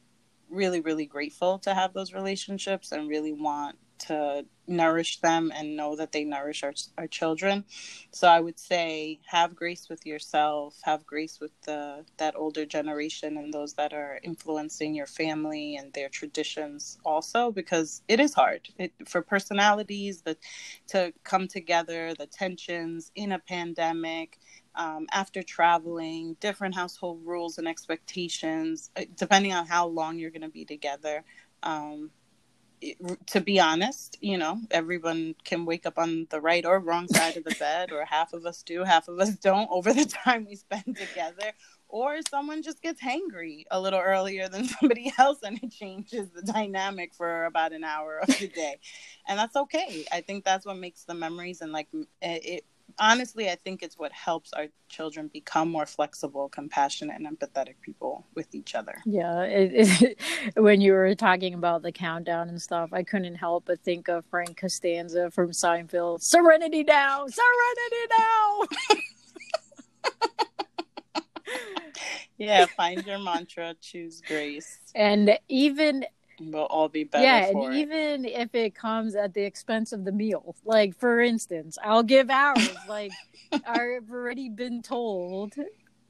really, 0.49 0.81
really 0.81 1.05
grateful 1.05 1.59
to 1.59 1.73
have 1.73 1.93
those 1.93 2.13
relationships 2.13 2.91
and 2.91 3.09
really 3.09 3.33
want 3.33 3.77
to 3.99 4.45
nourish 4.67 5.19
them 5.19 5.51
and 5.55 5.75
know 5.75 5.95
that 5.95 6.11
they 6.11 6.23
nourish 6.23 6.63
our, 6.63 6.73
our 6.97 7.07
children. 7.07 7.65
So 8.11 8.27
i 8.27 8.39
would 8.39 8.59
say 8.59 9.19
have 9.25 9.55
grace 9.55 9.89
with 9.89 10.05
yourself 10.05 10.79
have 10.83 11.05
grace 11.05 11.39
with 11.39 11.51
the 11.63 12.05
that 12.17 12.35
older 12.35 12.65
generation 12.65 13.37
and 13.37 13.53
those 13.53 13.73
that 13.73 13.93
are 13.93 14.19
influencing 14.23 14.93
your 14.93 15.07
family 15.07 15.75
and 15.75 15.91
their 15.93 16.09
traditions 16.09 16.97
also 17.03 17.51
because 17.51 18.03
it 18.07 18.19
is 18.19 18.33
hard. 18.33 18.69
It, 18.77 18.93
for 19.07 19.21
personalities 19.21 20.21
that 20.21 20.37
to 20.87 21.13
come 21.23 21.47
together 21.47 22.13
the 22.13 22.27
tensions 22.27 23.11
in 23.15 23.31
a 23.31 23.39
pandemic 23.39 24.39
um, 24.75 25.07
after 25.11 25.41
traveling 25.43 26.37
different 26.39 26.75
household 26.75 27.21
rules 27.25 27.57
and 27.57 27.67
expectations 27.67 28.91
uh, 28.97 29.03
depending 29.17 29.53
on 29.53 29.65
how 29.65 29.87
long 29.87 30.17
you're 30.17 30.29
going 30.29 30.41
to 30.41 30.49
be 30.49 30.65
together 30.65 31.23
um, 31.63 32.11
to 33.27 33.41
be 33.41 33.59
honest, 33.59 34.17
you 34.21 34.37
know, 34.37 34.59
everyone 34.71 35.35
can 35.43 35.65
wake 35.65 35.85
up 35.85 35.97
on 35.97 36.27
the 36.29 36.41
right 36.41 36.65
or 36.65 36.79
wrong 36.79 37.07
side 37.07 37.37
of 37.37 37.43
the 37.43 37.55
bed, 37.59 37.91
or 37.91 38.05
half 38.05 38.33
of 38.33 38.45
us 38.45 38.63
do, 38.63 38.83
half 38.83 39.07
of 39.07 39.19
us 39.19 39.31
don't 39.35 39.69
over 39.71 39.93
the 39.93 40.05
time 40.05 40.45
we 40.47 40.55
spend 40.55 40.97
together. 40.97 41.51
Or 41.87 42.19
someone 42.29 42.61
just 42.61 42.83
gets 42.83 43.01
hangry 43.01 43.63
a 43.71 43.81
little 43.81 43.99
earlier 43.99 44.47
than 44.47 44.65
somebody 44.79 45.11
else 45.17 45.39
and 45.41 45.59
it 45.61 45.71
changes 45.71 46.29
the 46.29 46.43
dynamic 46.43 47.15
for 47.15 47.45
about 47.45 47.73
an 47.73 47.83
hour 47.83 48.19
of 48.19 48.27
the 48.27 48.47
day. 48.47 48.79
And 49.27 49.39
that's 49.39 49.55
okay. 49.55 50.05
I 50.11 50.21
think 50.21 50.45
that's 50.45 50.65
what 50.65 50.77
makes 50.77 51.05
the 51.05 51.15
memories 51.15 51.61
and 51.61 51.71
like 51.71 51.87
it, 52.21 52.65
honestly, 52.97 53.49
I 53.49 53.55
think 53.55 53.83
it's 53.83 53.97
what 53.97 54.11
helps 54.11 54.53
our 54.53 54.67
children 54.87 55.29
become 55.31 55.69
more 55.69 55.85
flexible, 55.85 56.49
compassionate, 56.49 57.19
and 57.19 57.27
empathetic 57.27 57.75
people 57.81 58.25
with 58.35 58.53
each 58.55 58.75
other. 58.75 58.95
Yeah. 59.05 59.41
It, 59.43 60.01
it, 60.01 60.17
when 60.55 60.81
you 60.81 60.93
were 60.93 61.13
talking 61.15 61.53
about 61.53 61.81
the 61.81 61.91
countdown 61.91 62.49
and 62.49 62.61
stuff, 62.61 62.89
I 62.93 63.03
couldn't 63.03 63.35
help 63.35 63.65
but 63.65 63.79
think 63.81 64.07
of 64.07 64.25
Frank 64.25 64.57
Costanza 64.57 65.29
from 65.31 65.51
Seinfeld 65.51 66.21
Serenity 66.21 66.83
now! 66.83 67.25
Serenity 67.27 68.05
now! 68.17 68.61
yeah, 72.37 72.65
find 72.65 73.05
your 73.05 73.19
mantra, 73.19 73.75
choose 73.81 74.21
grace. 74.25 74.79
And 74.95 75.37
even 75.47 76.05
we'll 76.39 76.63
all 76.63 76.89
be 76.89 77.03
better. 77.03 77.23
Yeah, 77.23 77.47
and 77.47 77.73
it. 77.73 77.77
even 77.77 78.25
if 78.25 78.53
it 78.55 78.75
comes 78.75 79.15
at 79.15 79.33
the 79.33 79.43
expense 79.43 79.91
of 79.91 80.05
the 80.05 80.11
meal, 80.11 80.55
like 80.65 80.95
for 80.97 81.19
instance, 81.19 81.77
I'll 81.83 82.03
give 82.03 82.29
ours. 82.29 82.69
like 82.87 83.11
I've 83.51 84.09
already 84.11 84.49
been 84.49 84.81
told 84.81 85.53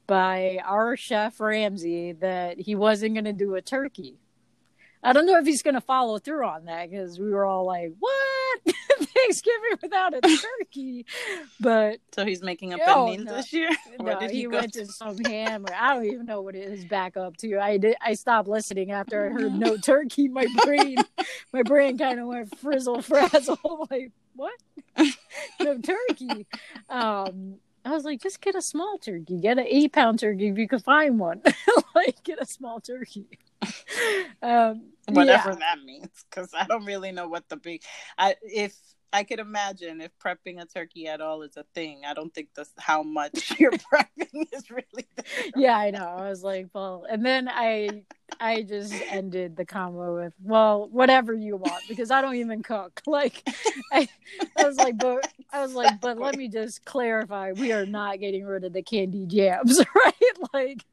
by 0.06 0.58
our 0.64 0.96
chef 0.96 1.40
Ramsay 1.40 2.12
that 2.12 2.58
he 2.58 2.74
wasn't 2.74 3.14
going 3.14 3.24
to 3.24 3.32
do 3.32 3.54
a 3.54 3.62
turkey. 3.62 4.18
I 5.02 5.12
don't 5.12 5.26
know 5.26 5.38
if 5.38 5.46
he's 5.46 5.62
going 5.62 5.74
to 5.74 5.80
follow 5.80 6.18
through 6.18 6.44
on 6.44 6.66
that 6.66 6.90
because 6.90 7.18
we 7.18 7.30
were 7.30 7.46
all 7.46 7.64
like, 7.64 7.92
"What 7.98 8.12
Thanksgiving 9.00 9.78
without 9.82 10.14
a 10.14 10.20
turkey?" 10.20 11.06
But 11.58 12.00
so 12.12 12.24
he's 12.24 12.42
making 12.42 12.74
up 12.74 12.80
oh, 12.86 13.14
no, 13.14 13.36
this 13.36 13.52
year. 13.52 13.70
no, 14.00 14.18
he, 14.20 14.28
he 14.28 14.46
went 14.46 14.72
to, 14.74 14.86
to 14.86 14.92
some 14.92 15.18
ham. 15.24 15.64
Or, 15.66 15.74
I 15.74 15.94
don't 15.94 16.06
even 16.06 16.26
know 16.26 16.42
what 16.42 16.54
it 16.54 16.70
is 16.70 16.84
back 16.84 17.16
up 17.16 17.36
to. 17.38 17.58
I 17.58 17.76
did. 17.78 17.96
I 18.00 18.14
stopped 18.14 18.48
listening 18.48 18.90
after 18.90 19.26
I 19.26 19.28
heard 19.30 19.54
no 19.54 19.76
turkey. 19.76 20.28
My 20.28 20.46
brain, 20.64 20.96
my 21.52 21.62
brain 21.62 21.98
kind 21.98 22.20
of 22.20 22.26
went 22.26 22.58
frizzle 22.58 23.02
frazzle. 23.02 23.86
like 23.90 24.12
what? 24.34 24.54
no 25.60 25.78
turkey. 25.78 26.46
Um, 26.88 27.56
I 27.84 27.90
was 27.90 28.04
like, 28.04 28.20
just 28.20 28.40
get 28.40 28.54
a 28.54 28.62
small 28.62 28.98
turkey. 28.98 29.38
Get 29.40 29.58
an 29.58 29.66
eight 29.66 29.92
pound 29.92 30.18
turkey 30.18 30.48
if 30.48 30.58
you 30.58 30.68
can 30.68 30.80
find 30.80 31.18
one. 31.18 31.42
like, 31.94 32.22
get 32.24 32.40
a 32.40 32.46
small 32.46 32.80
turkey. 32.80 33.26
um, 34.42 34.90
Whatever 35.10 35.50
yeah. 35.50 35.56
that 35.56 35.82
means, 35.84 36.08
because 36.28 36.50
I 36.56 36.66
don't 36.66 36.84
really 36.84 37.12
know 37.12 37.28
what 37.28 37.48
the 37.48 37.56
big. 37.56 37.82
I 38.18 38.36
if 38.42 38.74
I 39.12 39.24
could 39.24 39.40
imagine 39.40 40.00
if 40.00 40.12
prepping 40.18 40.62
a 40.62 40.66
turkey 40.66 41.08
at 41.08 41.20
all 41.20 41.42
is 41.42 41.56
a 41.56 41.64
thing. 41.74 42.02
I 42.06 42.14
don't 42.14 42.32
think 42.32 42.48
that's 42.54 42.72
how 42.78 43.02
much 43.02 43.54
you're 43.58 43.72
prepping 43.72 44.46
is 44.52 44.70
really. 44.70 45.08
There. 45.16 45.24
Yeah, 45.56 45.76
I 45.76 45.90
know. 45.90 46.06
I 46.06 46.28
was 46.28 46.44
like, 46.44 46.68
well, 46.72 47.06
and 47.10 47.24
then 47.24 47.48
I, 47.48 48.04
I 48.38 48.62
just 48.62 48.94
ended 49.10 49.56
the 49.56 49.64
combo 49.64 50.16
with, 50.16 50.32
well, 50.42 50.88
whatever 50.88 51.34
you 51.34 51.56
want, 51.56 51.82
because 51.88 52.10
I 52.10 52.22
don't 52.22 52.36
even 52.36 52.62
cook. 52.62 53.00
Like, 53.10 53.42
I, 53.92 54.08
I 54.56 54.64
was 54.64 54.76
like, 54.76 54.96
but 54.96 55.26
I 55.52 55.62
was 55.62 55.74
like, 55.74 56.00
but 56.00 56.16
let 56.16 56.36
me 56.36 56.48
just 56.48 56.84
clarify: 56.84 57.50
we 57.50 57.72
are 57.72 57.84
not 57.84 58.20
getting 58.20 58.44
rid 58.44 58.62
of 58.62 58.72
the 58.72 58.82
candy 58.82 59.26
jams, 59.26 59.80
right? 59.96 60.14
Like. 60.54 60.84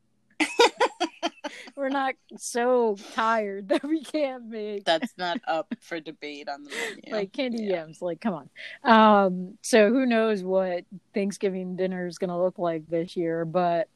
We're 1.76 1.90
not 1.90 2.16
so 2.38 2.98
tired 3.14 3.70
that 3.70 3.84
we 3.84 4.04
can't 4.04 4.48
make. 4.48 4.86
That's 4.86 5.14
not 5.18 5.40
up 5.48 5.74
for 5.82 6.00
debate 6.00 6.50
on 6.50 6.64
the 6.64 6.70
menu. 6.70 7.16
Like 7.16 7.34
candy 7.34 7.64
yeah. 7.64 7.76
yams, 7.76 8.02
like 8.02 8.22
come 8.22 8.34
on. 8.34 8.50
Um, 8.84 9.58
so 9.62 9.90
who 9.90 10.06
knows 10.06 10.44
what 10.44 10.86
Thanksgiving 11.14 11.76
dinner 11.76 12.08
is 12.08 12.18
going 12.18 12.30
to 12.30 12.38
look 12.38 12.58
like 12.58 12.88
this 12.88 13.16
year, 13.16 13.46
but 13.46 13.90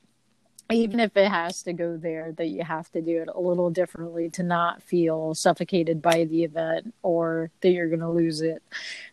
even 0.72 1.00
if 1.00 1.16
it 1.18 1.30
has 1.30 1.64
to 1.64 1.74
go 1.74 1.98
there, 1.98 2.32
that 2.34 2.48
you 2.48 2.64
have 2.64 2.90
to 2.92 3.02
do 3.02 3.22
it 3.22 3.30
a 3.34 3.40
little 3.40 3.70
differently 3.70 4.30
to 4.30 4.44
not 4.44 4.82
feel 4.82 5.34
suffocated 5.34 6.02
by 6.02 6.26
the 6.26 6.44
event 6.44 6.94
or 7.04 7.52
that 7.62 7.72
you're 7.72 7.90
going 7.90 8.00
to 8.00 8.10
lose 8.10 8.42
it. 8.42 8.64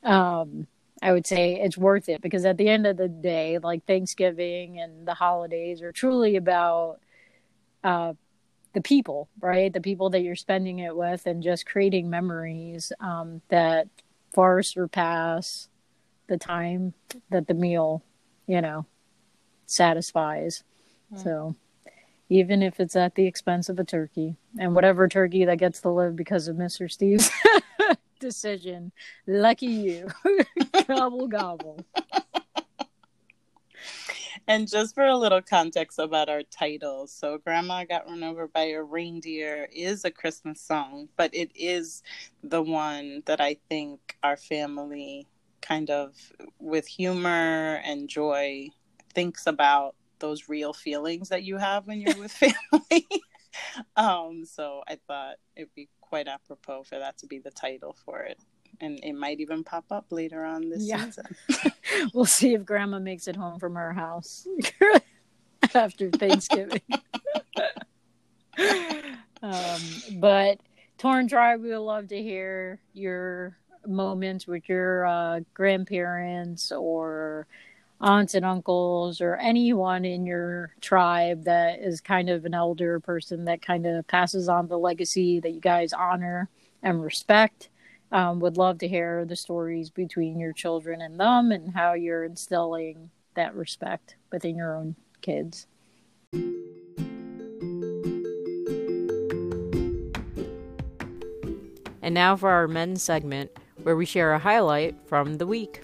Um, 0.02 0.66
I 1.02 1.12
would 1.12 1.26
say 1.26 1.60
it's 1.60 1.78
worth 1.78 2.08
it 2.08 2.20
because 2.22 2.44
at 2.44 2.56
the 2.56 2.68
end 2.68 2.86
of 2.86 2.96
the 2.96 3.08
day, 3.08 3.58
like 3.58 3.84
Thanksgiving 3.86 4.80
and 4.80 5.06
the 5.06 5.14
holidays 5.14 5.82
are 5.82 5.92
truly 5.92 6.36
about 6.36 7.00
uh, 7.84 8.14
the 8.78 8.82
people, 8.82 9.28
right? 9.40 9.72
The 9.72 9.80
people 9.80 10.10
that 10.10 10.20
you're 10.20 10.36
spending 10.36 10.78
it 10.78 10.96
with, 10.96 11.26
and 11.26 11.42
just 11.42 11.66
creating 11.66 12.08
memories 12.08 12.92
um, 13.00 13.42
that 13.48 13.88
far 14.32 14.62
surpass 14.62 15.68
the 16.28 16.38
time 16.38 16.94
that 17.30 17.48
the 17.48 17.54
meal, 17.54 18.04
you 18.46 18.60
know, 18.60 18.86
satisfies. 19.66 20.62
Mm. 21.12 21.24
So, 21.24 21.56
even 22.28 22.62
if 22.62 22.78
it's 22.78 22.94
at 22.94 23.16
the 23.16 23.26
expense 23.26 23.68
of 23.68 23.80
a 23.80 23.84
turkey, 23.84 24.36
and 24.60 24.76
whatever 24.76 25.08
turkey 25.08 25.44
that 25.44 25.58
gets 25.58 25.80
to 25.80 25.90
live 25.90 26.14
because 26.14 26.46
of 26.46 26.54
Mr. 26.54 26.88
Steve's 26.88 27.32
decision, 28.20 28.92
lucky 29.26 29.66
you. 29.66 30.08
gobble 30.86 31.26
gobble. 31.26 31.84
And 34.48 34.66
just 34.66 34.94
for 34.94 35.04
a 35.04 35.14
little 35.14 35.42
context 35.42 35.98
about 35.98 36.30
our 36.30 36.42
title, 36.42 37.06
so 37.06 37.36
Grandma 37.36 37.84
Got 37.84 38.06
Run 38.06 38.22
Over 38.22 38.48
by 38.48 38.68
a 38.68 38.82
Reindeer 38.82 39.68
is 39.70 40.06
a 40.06 40.10
Christmas 40.10 40.58
song, 40.58 41.10
but 41.18 41.34
it 41.34 41.50
is 41.54 42.02
the 42.42 42.62
one 42.62 43.22
that 43.26 43.42
I 43.42 43.58
think 43.68 44.16
our 44.22 44.38
family 44.38 45.26
kind 45.60 45.90
of 45.90 46.14
with 46.58 46.86
humor 46.86 47.82
and 47.84 48.08
joy 48.08 48.70
thinks 49.12 49.46
about 49.46 49.94
those 50.18 50.48
real 50.48 50.72
feelings 50.72 51.28
that 51.28 51.42
you 51.42 51.58
have 51.58 51.86
when 51.86 52.00
you're 52.00 52.16
with 52.16 52.32
family. 52.72 53.06
um, 53.96 54.46
so 54.46 54.80
I 54.88 54.98
thought 55.06 55.36
it'd 55.56 55.74
be 55.74 55.90
quite 56.00 56.26
apropos 56.26 56.84
for 56.84 56.98
that 56.98 57.18
to 57.18 57.26
be 57.26 57.38
the 57.38 57.50
title 57.50 57.94
for 58.02 58.20
it 58.20 58.38
and 58.80 59.00
it 59.02 59.14
might 59.14 59.40
even 59.40 59.64
pop 59.64 59.84
up 59.90 60.06
later 60.10 60.44
on 60.44 60.68
this 60.68 60.82
yeah. 60.82 61.04
season. 61.04 61.24
we'll 62.14 62.24
see 62.24 62.54
if 62.54 62.64
Grandma 62.64 62.98
makes 62.98 63.28
it 63.28 63.36
home 63.36 63.58
from 63.58 63.74
her 63.74 63.92
house 63.92 64.46
after 65.74 66.10
Thanksgiving. 66.10 66.82
um, 69.42 69.80
but 70.16 70.58
Torn 70.98 71.28
Tribe, 71.28 71.62
we 71.62 71.70
would 71.70 71.78
love 71.78 72.08
to 72.08 72.22
hear 72.22 72.80
your 72.92 73.56
moments 73.86 74.46
with 74.46 74.68
your 74.68 75.06
uh, 75.06 75.40
grandparents 75.54 76.72
or 76.72 77.46
aunts 78.00 78.34
and 78.34 78.44
uncles 78.44 79.20
or 79.20 79.36
anyone 79.36 80.04
in 80.04 80.24
your 80.24 80.72
tribe 80.80 81.44
that 81.44 81.80
is 81.80 82.00
kind 82.00 82.30
of 82.30 82.44
an 82.44 82.54
elder 82.54 83.00
person 83.00 83.44
that 83.46 83.60
kind 83.60 83.86
of 83.86 84.06
passes 84.06 84.48
on 84.48 84.68
the 84.68 84.78
legacy 84.78 85.40
that 85.40 85.50
you 85.50 85.60
guys 85.60 85.92
honor 85.92 86.48
and 86.82 87.02
respect. 87.02 87.68
Um, 88.10 88.40
would 88.40 88.56
love 88.56 88.78
to 88.78 88.88
hear 88.88 89.24
the 89.24 89.36
stories 89.36 89.90
between 89.90 90.40
your 90.40 90.52
children 90.52 91.02
and 91.02 91.20
them 91.20 91.52
and 91.52 91.74
how 91.74 91.92
you're 91.92 92.24
instilling 92.24 93.10
that 93.34 93.54
respect 93.54 94.16
within 94.32 94.56
your 94.56 94.76
own 94.76 94.96
kids. 95.20 95.66
And 102.00 102.14
now 102.14 102.36
for 102.36 102.48
our 102.48 102.66
men's 102.66 103.02
segment, 103.02 103.50
where 103.82 103.94
we 103.94 104.06
share 104.06 104.32
a 104.32 104.38
highlight 104.38 104.96
from 105.06 105.36
the 105.36 105.46
week. 105.46 105.82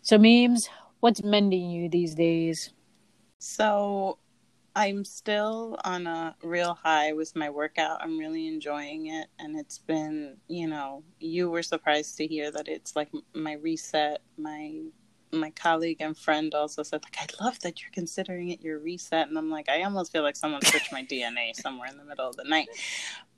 So, 0.00 0.16
memes, 0.16 0.70
what's 1.00 1.22
mending 1.22 1.70
you 1.70 1.90
these 1.90 2.14
days? 2.14 2.72
So, 3.38 4.16
I'm 4.78 5.04
still 5.04 5.76
on 5.84 6.06
a 6.06 6.36
real 6.40 6.74
high 6.74 7.12
with 7.12 7.34
my 7.34 7.50
workout. 7.50 8.00
I'm 8.00 8.16
really 8.16 8.46
enjoying 8.46 9.08
it. 9.08 9.26
And 9.40 9.58
it's 9.58 9.78
been, 9.78 10.36
you 10.46 10.68
know, 10.68 11.02
you 11.18 11.50
were 11.50 11.64
surprised 11.64 12.16
to 12.18 12.28
hear 12.28 12.52
that 12.52 12.68
it's 12.68 12.94
like 12.94 13.08
my 13.34 13.54
reset. 13.54 14.20
My 14.36 14.82
my 15.32 15.50
colleague 15.50 15.96
and 16.00 16.16
friend 16.16 16.54
also 16.54 16.84
said, 16.84 17.02
like, 17.02 17.16
I 17.20 17.44
love 17.44 17.58
that 17.60 17.82
you're 17.82 17.90
considering 17.90 18.50
it 18.50 18.62
your 18.62 18.78
reset. 18.78 19.26
And 19.28 19.36
I'm 19.36 19.50
like, 19.50 19.68
I 19.68 19.82
almost 19.82 20.12
feel 20.12 20.22
like 20.22 20.36
someone 20.36 20.62
switched 20.62 20.92
my 20.92 21.02
DNA 21.04 21.56
somewhere 21.60 21.88
in 21.90 21.98
the 21.98 22.04
middle 22.04 22.28
of 22.28 22.36
the 22.36 22.44
night. 22.44 22.68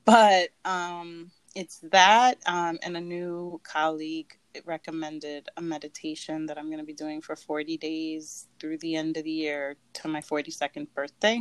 But 0.05 0.51
um 0.67 1.31
it's 1.57 1.81
that 1.91 2.39
um, 2.47 2.79
and 2.83 2.97
a 2.97 3.01
new 3.01 3.61
colleague 3.65 4.39
recommended 4.65 5.49
a 5.57 5.63
meditation 5.63 6.47
that 6.47 6.59
I'm 6.59 6.67
going 6.67 6.79
to 6.79 6.85
be 6.85 6.95
doing 6.95 7.21
for 7.21 7.37
40 7.37 7.77
days 7.79 8.47
through 8.59 8.79
the 8.79 8.97
end 8.97 9.17
of 9.17 9.25
the 9.25 9.31
year 9.31 9.77
to 9.95 10.09
my 10.09 10.21
42nd 10.21 10.89
birthday. 10.95 11.41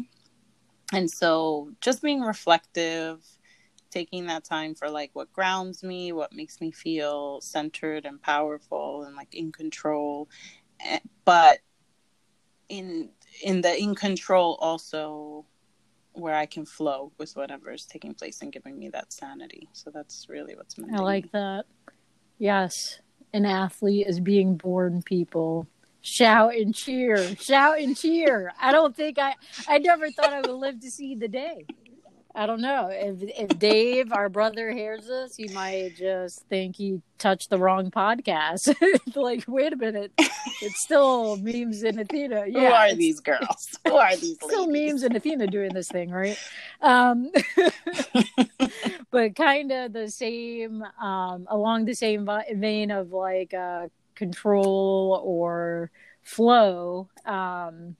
And 0.93 1.09
so 1.09 1.71
just 1.81 2.01
being 2.01 2.21
reflective, 2.21 3.23
taking 3.91 4.27
that 4.27 4.43
time 4.43 4.75
for 4.75 4.89
like 4.89 5.11
what 5.13 5.31
grounds 5.33 5.83
me, 5.83 6.11
what 6.11 6.33
makes 6.33 6.61
me 6.61 6.71
feel 6.71 7.41
centered 7.41 8.05
and 8.05 8.21
powerful 8.21 9.03
and 9.03 9.15
like 9.15 9.33
in 9.33 9.51
control. 9.51 10.29
Eh, 10.83 10.99
but 11.25 11.59
in 12.69 13.09
in 13.43 13.61
the 13.61 13.75
in 13.77 13.95
control 13.95 14.57
also 14.61 15.45
where 16.13 16.35
I 16.35 16.45
can 16.45 16.65
flow 16.65 17.11
with 17.17 17.35
whatever 17.35 17.71
is 17.71 17.85
taking 17.85 18.13
place 18.13 18.41
and 18.41 18.51
giving 18.51 18.77
me 18.77 18.89
that 18.89 19.13
sanity. 19.13 19.69
So 19.73 19.91
that's 19.91 20.27
really 20.29 20.55
what's 20.55 20.77
meant. 20.77 20.95
I 20.95 20.99
like 20.99 21.31
that. 21.31 21.65
Yes, 22.39 23.01
an 23.33 23.45
athlete 23.45 24.07
is 24.07 24.21
being 24.21 24.55
born. 24.55 25.03
People 25.03 25.67
shout 26.01 26.55
and 26.55 26.73
cheer, 26.73 27.35
shout 27.35 27.79
and 27.79 27.95
cheer. 27.97 28.53
I 28.59 28.71
don't 28.71 28.95
think 28.95 29.19
I. 29.19 29.35
I 29.67 29.77
never 29.77 30.09
thought 30.09 30.33
I 30.33 30.41
would 30.41 30.49
live 30.49 30.79
to 30.79 30.89
see 30.89 31.15
the 31.15 31.27
day. 31.27 31.67
I 32.35 32.45
don't 32.45 32.61
know 32.61 32.89
if 32.91 33.23
if 33.23 33.59
Dave, 33.59 34.11
our 34.11 34.29
brother, 34.29 34.71
hears 34.71 35.07
this, 35.07 35.35
he 35.35 35.47
might 35.47 35.95
just 35.95 36.41
think 36.47 36.75
he 36.75 37.01
touched 37.17 37.49
the 37.49 37.57
wrong 37.57 37.89
podcast. 37.89 38.73
like, 39.15 39.45
wait 39.47 39.73
a 39.73 39.75
minute, 39.75 40.11
it's 40.61 40.81
still 40.81 41.37
memes 41.37 41.83
in 41.83 41.99
Athena. 41.99 42.45
Yeah, 42.49 42.59
Who 42.59 42.65
are 42.67 42.95
these 42.95 43.19
girls? 43.19 43.69
Who 43.87 43.95
are 43.95 44.15
these? 44.15 44.37
Still 44.41 44.67
memes 44.67 45.03
in 45.03 45.15
Athena 45.15 45.47
doing 45.47 45.73
this 45.73 45.89
thing, 45.89 46.11
right? 46.11 46.37
Um, 46.81 47.31
but 49.11 49.35
kind 49.35 49.71
of 49.71 49.93
the 49.93 50.09
same, 50.09 50.83
um, 51.01 51.47
along 51.49 51.85
the 51.85 51.93
same 51.93 52.29
vein 52.53 52.91
of 52.91 53.11
like 53.11 53.53
uh, 53.53 53.87
control 54.15 55.21
or 55.23 55.91
flow. 56.21 57.09
Um, 57.25 57.95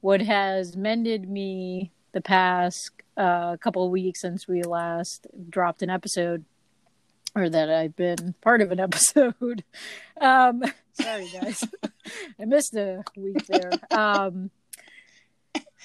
what 0.00 0.20
has 0.20 0.76
mended 0.76 1.28
me 1.28 1.92
the 2.12 2.20
past 2.20 2.90
uh, 3.16 3.52
a 3.54 3.58
couple 3.60 3.84
of 3.84 3.90
weeks 3.90 4.20
since 4.20 4.46
we 4.46 4.62
last 4.62 5.26
dropped 5.48 5.82
an 5.82 5.90
episode, 5.90 6.44
or 7.34 7.48
that 7.48 7.70
I've 7.70 7.96
been 7.96 8.34
part 8.40 8.60
of 8.60 8.72
an 8.72 8.80
episode. 8.88 9.64
Um, 10.20 10.62
sorry, 10.92 11.28
guys, 11.32 11.64
I 12.40 12.44
missed 12.44 12.74
a 12.74 13.04
week 13.16 13.46
there. 13.46 13.70
Um, 13.90 14.50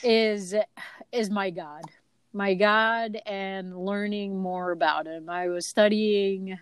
is 0.03 0.55
is 1.11 1.29
my 1.29 1.49
God, 1.49 1.83
my 2.33 2.53
God, 2.53 3.17
and 3.25 3.77
learning 3.77 4.37
more 4.37 4.71
about 4.71 5.07
Him. 5.07 5.29
I 5.29 5.47
was 5.47 5.67
studying. 5.67 6.57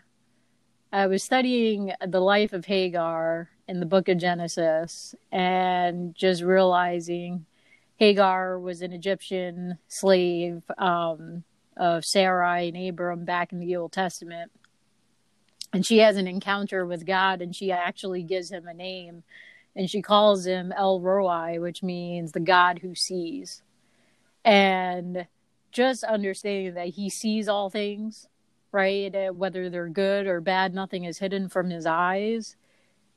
I 0.91 1.05
was 1.05 1.23
studying 1.23 1.93
the 2.05 2.19
life 2.19 2.51
of 2.51 2.65
Hagar 2.65 3.49
in 3.67 3.79
the 3.79 3.85
book 3.85 4.09
of 4.09 4.17
Genesis 4.17 5.13
and 5.31 6.15
just 6.15 6.41
realizing 6.41 7.45
Hagar 7.99 8.57
was 8.57 8.81
an 8.81 8.93
Egyptian 8.93 9.77
slave 9.89 10.63
um, 10.77 11.43
of 11.75 12.05
Sarai 12.05 12.69
and 12.69 12.89
Abram 12.89 13.25
back 13.25 13.51
in 13.51 13.59
the 13.59 13.75
Old 13.75 13.91
Testament. 13.91 14.51
And 15.73 15.85
she 15.85 15.97
has 15.97 16.15
an 16.15 16.25
encounter 16.25 16.85
with 16.85 17.05
God 17.05 17.41
and 17.41 17.53
she 17.53 17.73
actually 17.73 18.23
gives 18.23 18.51
him 18.51 18.67
a 18.67 18.73
name 18.73 19.23
and 19.75 19.89
she 19.89 20.01
calls 20.01 20.45
him 20.45 20.71
El 20.71 21.01
Roi, 21.01 21.59
which 21.59 21.83
means 21.83 22.31
the 22.31 22.39
God 22.39 22.79
who 22.79 22.95
sees. 22.95 23.61
And 24.45 25.27
just 25.73 26.05
understanding 26.05 26.75
that 26.75 26.87
he 26.87 27.09
sees 27.09 27.49
all 27.49 27.69
things, 27.69 28.29
right? 28.71 29.13
Whether 29.35 29.69
they're 29.69 29.89
good 29.89 30.25
or 30.25 30.39
bad, 30.39 30.73
nothing 30.73 31.03
is 31.03 31.19
hidden 31.19 31.49
from 31.49 31.69
his 31.69 31.85
eyes 31.85 32.55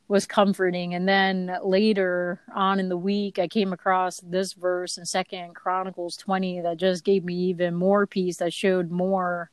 was 0.08 0.26
comforting. 0.26 0.94
And 0.94 1.08
then 1.08 1.56
later 1.62 2.40
on 2.54 2.78
in 2.78 2.88
the 2.88 2.96
week, 2.96 3.38
I 3.38 3.48
came 3.48 3.72
across 3.72 4.20
this 4.20 4.52
verse 4.52 4.98
in 4.98 5.04
Second 5.06 5.54
Chronicles 5.54 6.16
20 6.16 6.60
that 6.62 6.76
just 6.76 7.04
gave 7.04 7.24
me 7.24 7.34
even 7.34 7.74
more 7.74 8.06
peace, 8.06 8.38
that 8.38 8.52
showed 8.52 8.90
more 8.90 9.50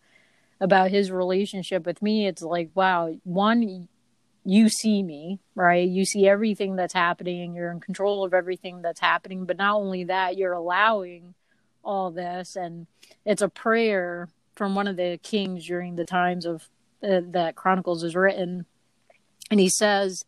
about 0.59 0.91
his 0.91 1.12
relationship 1.12 1.85
with 1.85 2.01
me. 2.01 2.27
It's 2.27 2.41
like, 2.41 2.71
wow, 2.73 3.15
one, 3.23 3.88
you 4.43 4.69
see 4.69 5.03
me, 5.03 5.39
right? 5.55 5.88
You 5.88 6.05
see 6.05 6.27
everything 6.27 6.75
that's 6.75 6.93
happening. 6.93 7.53
You're 7.53 7.71
in 7.71 7.79
control 7.79 8.25
of 8.25 8.33
everything 8.33 8.81
that's 8.81 8.99
happening. 8.99 9.45
But 9.45 9.57
not 9.57 9.75
only 9.75 10.05
that, 10.05 10.38
you're 10.38 10.53
allowing 10.53 11.35
all 11.83 12.12
this. 12.12 12.55
And 12.55 12.88
it's 13.25 13.41
a 13.41 13.49
prayer 13.49 14.29
from 14.55 14.75
one 14.75 14.88
of 14.88 14.97
the 14.97 15.19
kings 15.23 15.65
during 15.65 15.95
the 15.95 16.05
times 16.05 16.45
of 16.45 16.67
uh, 17.01 17.21
that 17.31 17.55
Chronicles 17.55 18.03
is 18.03 18.15
written. 18.15 18.65
And 19.49 19.59
he 19.59 19.69
says, 19.69 20.23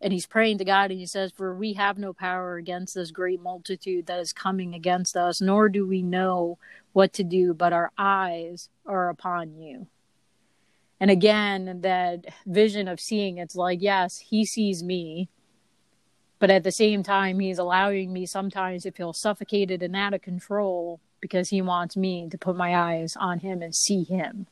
and 0.00 0.12
he's 0.12 0.26
praying 0.26 0.58
to 0.58 0.64
God 0.64 0.90
and 0.90 0.98
he 0.98 1.06
says, 1.06 1.32
For 1.32 1.54
we 1.54 1.74
have 1.74 1.96
no 1.96 2.12
power 2.12 2.56
against 2.56 2.94
this 2.94 3.10
great 3.10 3.40
multitude 3.40 4.06
that 4.06 4.18
is 4.18 4.32
coming 4.32 4.74
against 4.74 5.16
us, 5.16 5.40
nor 5.40 5.68
do 5.68 5.86
we 5.86 6.02
know 6.02 6.58
what 6.92 7.12
to 7.14 7.24
do, 7.24 7.54
but 7.54 7.72
our 7.72 7.92
eyes 7.96 8.68
are 8.84 9.08
upon 9.08 9.54
you. 9.54 9.86
And 10.98 11.10
again, 11.10 11.80
that 11.82 12.26
vision 12.46 12.88
of 12.88 13.00
seeing, 13.00 13.38
it's 13.38 13.56
like, 13.56 13.80
yes, 13.80 14.18
he 14.18 14.44
sees 14.44 14.82
me, 14.82 15.28
but 16.38 16.50
at 16.50 16.64
the 16.64 16.72
same 16.72 17.02
time, 17.02 17.38
he's 17.38 17.58
allowing 17.58 18.12
me 18.12 18.26
sometimes 18.26 18.82
to 18.82 18.90
feel 18.90 19.12
suffocated 19.12 19.82
and 19.82 19.94
out 19.94 20.14
of 20.14 20.22
control 20.22 21.00
because 21.20 21.50
he 21.50 21.62
wants 21.62 21.96
me 21.96 22.28
to 22.28 22.38
put 22.38 22.56
my 22.56 22.76
eyes 22.76 23.16
on 23.18 23.38
him 23.38 23.62
and 23.62 23.74
see 23.74 24.02
him. 24.02 24.48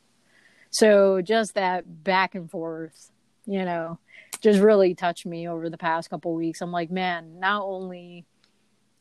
So 0.69 1.21
just 1.21 1.53
that 1.53 2.03
back 2.03 2.33
and 2.33 2.49
forth, 2.49 3.11
you 3.51 3.65
know 3.65 3.99
just 4.39 4.59
really 4.59 4.95
touched 4.95 5.25
me 5.25 5.47
over 5.47 5.69
the 5.69 5.77
past 5.77 6.09
couple 6.09 6.33
weeks. 6.33 6.61
I'm 6.61 6.71
like, 6.71 6.89
man, 6.89 7.39
not 7.39 7.63
only 7.63 8.25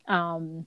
um, 0.06 0.66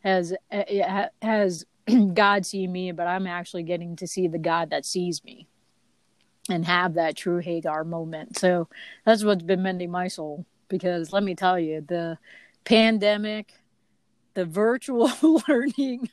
has 0.00 0.34
eh, 0.50 1.08
has 1.22 1.64
God 2.14 2.46
seen 2.46 2.70
me, 2.70 2.92
but 2.92 3.06
I'm 3.06 3.26
actually 3.26 3.62
getting 3.62 3.96
to 3.96 4.06
see 4.06 4.28
the 4.28 4.38
God 4.38 4.70
that 4.70 4.84
sees 4.84 5.24
me 5.24 5.48
and 6.48 6.64
have 6.66 6.94
that 6.94 7.16
true 7.16 7.38
Hagar 7.38 7.84
moment. 7.84 8.38
So 8.38 8.68
that's 9.04 9.24
what's 9.24 9.42
been 9.42 9.62
mending 9.62 9.90
my 9.90 10.08
soul. 10.08 10.44
Because 10.68 11.12
let 11.12 11.22
me 11.22 11.34
tell 11.34 11.58
you, 11.58 11.84
the 11.86 12.18
pandemic, 12.64 13.52
the 14.34 14.44
virtual 14.44 15.10
learning, 15.48 16.10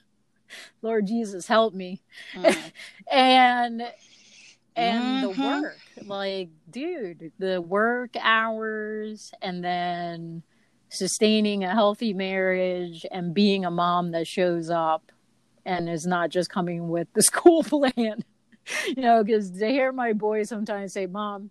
Lord 0.81 1.07
Jesus, 1.07 1.47
help 1.47 1.73
me, 1.73 2.01
mm. 2.35 2.71
and 3.11 3.83
and 4.79 5.25
mm-hmm. 5.25 5.41
the 5.41 5.47
work 5.47 5.77
like 6.05 6.49
dude 6.69 7.31
the 7.39 7.61
work 7.61 8.11
hours 8.19 9.31
and 9.41 9.63
then 9.63 10.43
sustaining 10.89 11.63
a 11.63 11.73
healthy 11.73 12.13
marriage 12.13 13.05
and 13.11 13.33
being 13.33 13.65
a 13.65 13.71
mom 13.71 14.11
that 14.11 14.27
shows 14.27 14.69
up 14.69 15.11
and 15.65 15.89
is 15.89 16.07
not 16.07 16.29
just 16.29 16.49
coming 16.49 16.89
with 16.89 17.07
the 17.13 17.21
school 17.31 17.63
plan 17.63 18.23
you 18.87 19.01
know 19.01 19.23
because 19.23 19.51
to 19.51 19.67
hear 19.67 19.91
my 19.91 20.13
boys 20.13 20.49
sometimes 20.49 20.93
say 20.93 21.05
mom 21.05 21.49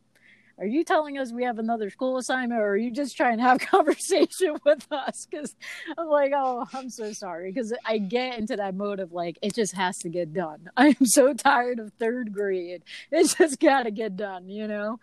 are 0.59 0.67
you 0.67 0.85
telling 0.85 1.19
us 1.19 1.33
we 1.33 1.45
have 1.45 1.59
another 1.59 1.89
school 1.89 2.17
assignment 2.17 2.61
or 2.61 2.71
are 2.71 2.77
you 2.77 2.91
just 2.91 3.17
trying 3.17 3.39
to 3.39 3.43
have 3.43 3.59
conversation 3.61 4.57
with 4.65 4.91
us? 4.91 5.27
Because 5.31 5.55
i'm 5.97 6.09
like 6.09 6.33
oh 6.35 6.67
i'm 6.73 6.91
so 6.91 7.13
sorry. 7.13 7.53
Because 7.53 7.73
i 7.85 7.99
get 7.99 8.39
into 8.39 8.57
that 8.57 8.75
mode 8.75 9.01
of 9.01 9.13
like 9.13 9.39
it 9.43 9.55
just 9.55 9.75
has 9.75 9.99
to 9.99 10.09
get 10.09 10.33
done. 10.33 10.69
I'm 10.77 11.05
so 11.05 11.33
tired 11.33 11.79
of 11.79 11.93
third 11.99 12.33
grade. 12.33 12.83
It 13.11 13.35
just 13.37 13.61
gotta 13.61 13.91
get 13.91 14.17
done 14.17 14.49
you 14.49 14.67
know? 14.67 14.99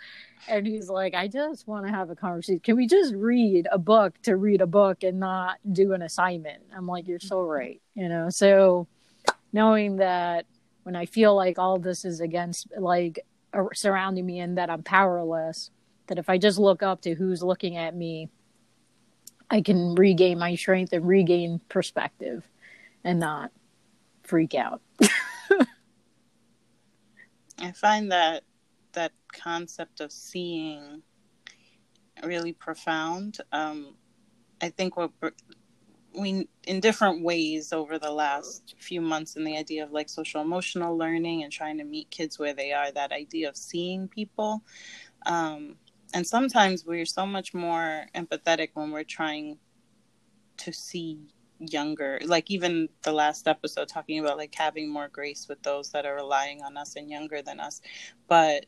And 0.47 0.67
he's 0.67 0.89
like 0.89 1.13
i 1.13 1.27
just 1.27 1.67
want 1.67 1.85
to 1.85 1.91
have 1.91 2.09
a 2.09 2.15
conversation. 2.15 2.59
Can 2.59 2.75
we 2.75 2.87
just 2.87 3.13
read 3.13 3.67
a 3.71 3.77
book 3.77 4.21
to 4.23 4.35
read 4.35 4.61
a 4.61 4.67
book 4.67 5.03
and 5.03 5.19
not 5.19 5.57
do 5.71 5.93
an 5.93 6.01
assignment? 6.01 6.63
I'm 6.75 6.87
like 6.87 7.07
you're 7.07 7.19
so 7.19 7.37
mm-hmm. 7.37 7.49
right 7.49 7.81
you 7.95 8.09
know? 8.09 8.29
So 8.29 8.87
knowing 9.53 9.97
that 9.97 10.45
when 10.83 10.95
i 10.95 11.05
feel 11.05 11.35
like 11.35 11.57
all 11.57 11.79
this 11.79 12.05
is 12.05 12.19
against 12.19 12.67
like 12.77 13.19
surrounding 13.73 14.25
me 14.25 14.39
and 14.39 14.57
that 14.57 14.69
I'm 14.69 14.83
powerless. 14.83 15.71
That 16.07 16.19
if 16.19 16.29
I 16.29 16.37
just 16.37 16.59
look 16.59 16.83
up 16.83 17.01
to 17.01 17.15
who's 17.15 17.41
looking 17.41 17.77
at 17.77 17.95
me, 17.95 18.29
I 19.49 19.61
can 19.61 19.95
regain 19.95 20.39
my 20.39 20.55
strength 20.55 20.93
and 20.93 21.07
regain 21.07 21.61
perspective 21.69 22.47
and 23.03 23.19
not 23.19 23.51
freak 24.23 24.55
out. 24.55 24.81
I 27.57 27.71
find 27.73 28.11
that 28.11 28.43
that 28.93 29.11
concept 29.31 29.99
of 30.01 30.11
seeing 30.11 31.01
really 32.23 32.53
profound. 32.53 33.37
Um, 33.51 33.95
I 34.61 34.69
think 34.69 34.97
what 34.97 35.11
we 36.17 36.47
in 36.65 36.79
different 36.79 37.23
ways 37.23 37.73
over 37.73 37.99
the 37.99 38.11
last 38.11 38.75
few 38.79 39.01
months 39.01 39.35
in 39.35 39.43
the 39.43 39.57
idea 39.57 39.83
of 39.83 39.91
like 39.91 40.09
social 40.09 40.41
emotional 40.41 40.97
learning 40.97 41.43
and 41.43 41.51
trying 41.51 41.77
to 41.77 41.83
meet 41.83 42.09
kids 42.09 42.39
where 42.39 42.53
they 42.53 42.71
are 42.71 42.91
that 42.91 43.11
idea 43.11 43.49
of 43.49 43.57
seeing 43.57 44.07
people 44.07 44.63
um, 45.25 45.75
and 46.13 46.25
sometimes 46.25 46.85
we're 46.85 47.05
so 47.05 47.25
much 47.25 47.53
more 47.53 48.05
empathetic 48.15 48.69
when 48.73 48.91
we're 48.91 49.03
trying 49.03 49.57
to 50.57 50.71
see 50.71 51.19
younger 51.59 52.19
like 52.25 52.51
even 52.51 52.89
the 53.03 53.11
last 53.11 53.47
episode 53.47 53.87
talking 53.87 54.19
about 54.19 54.37
like 54.37 54.53
having 54.53 54.91
more 54.91 55.07
grace 55.07 55.47
with 55.47 55.61
those 55.63 55.91
that 55.91 56.05
are 56.05 56.15
relying 56.15 56.61
on 56.61 56.75
us 56.75 56.95
and 56.95 57.09
younger 57.09 57.41
than 57.41 57.59
us 57.59 57.81
but 58.27 58.65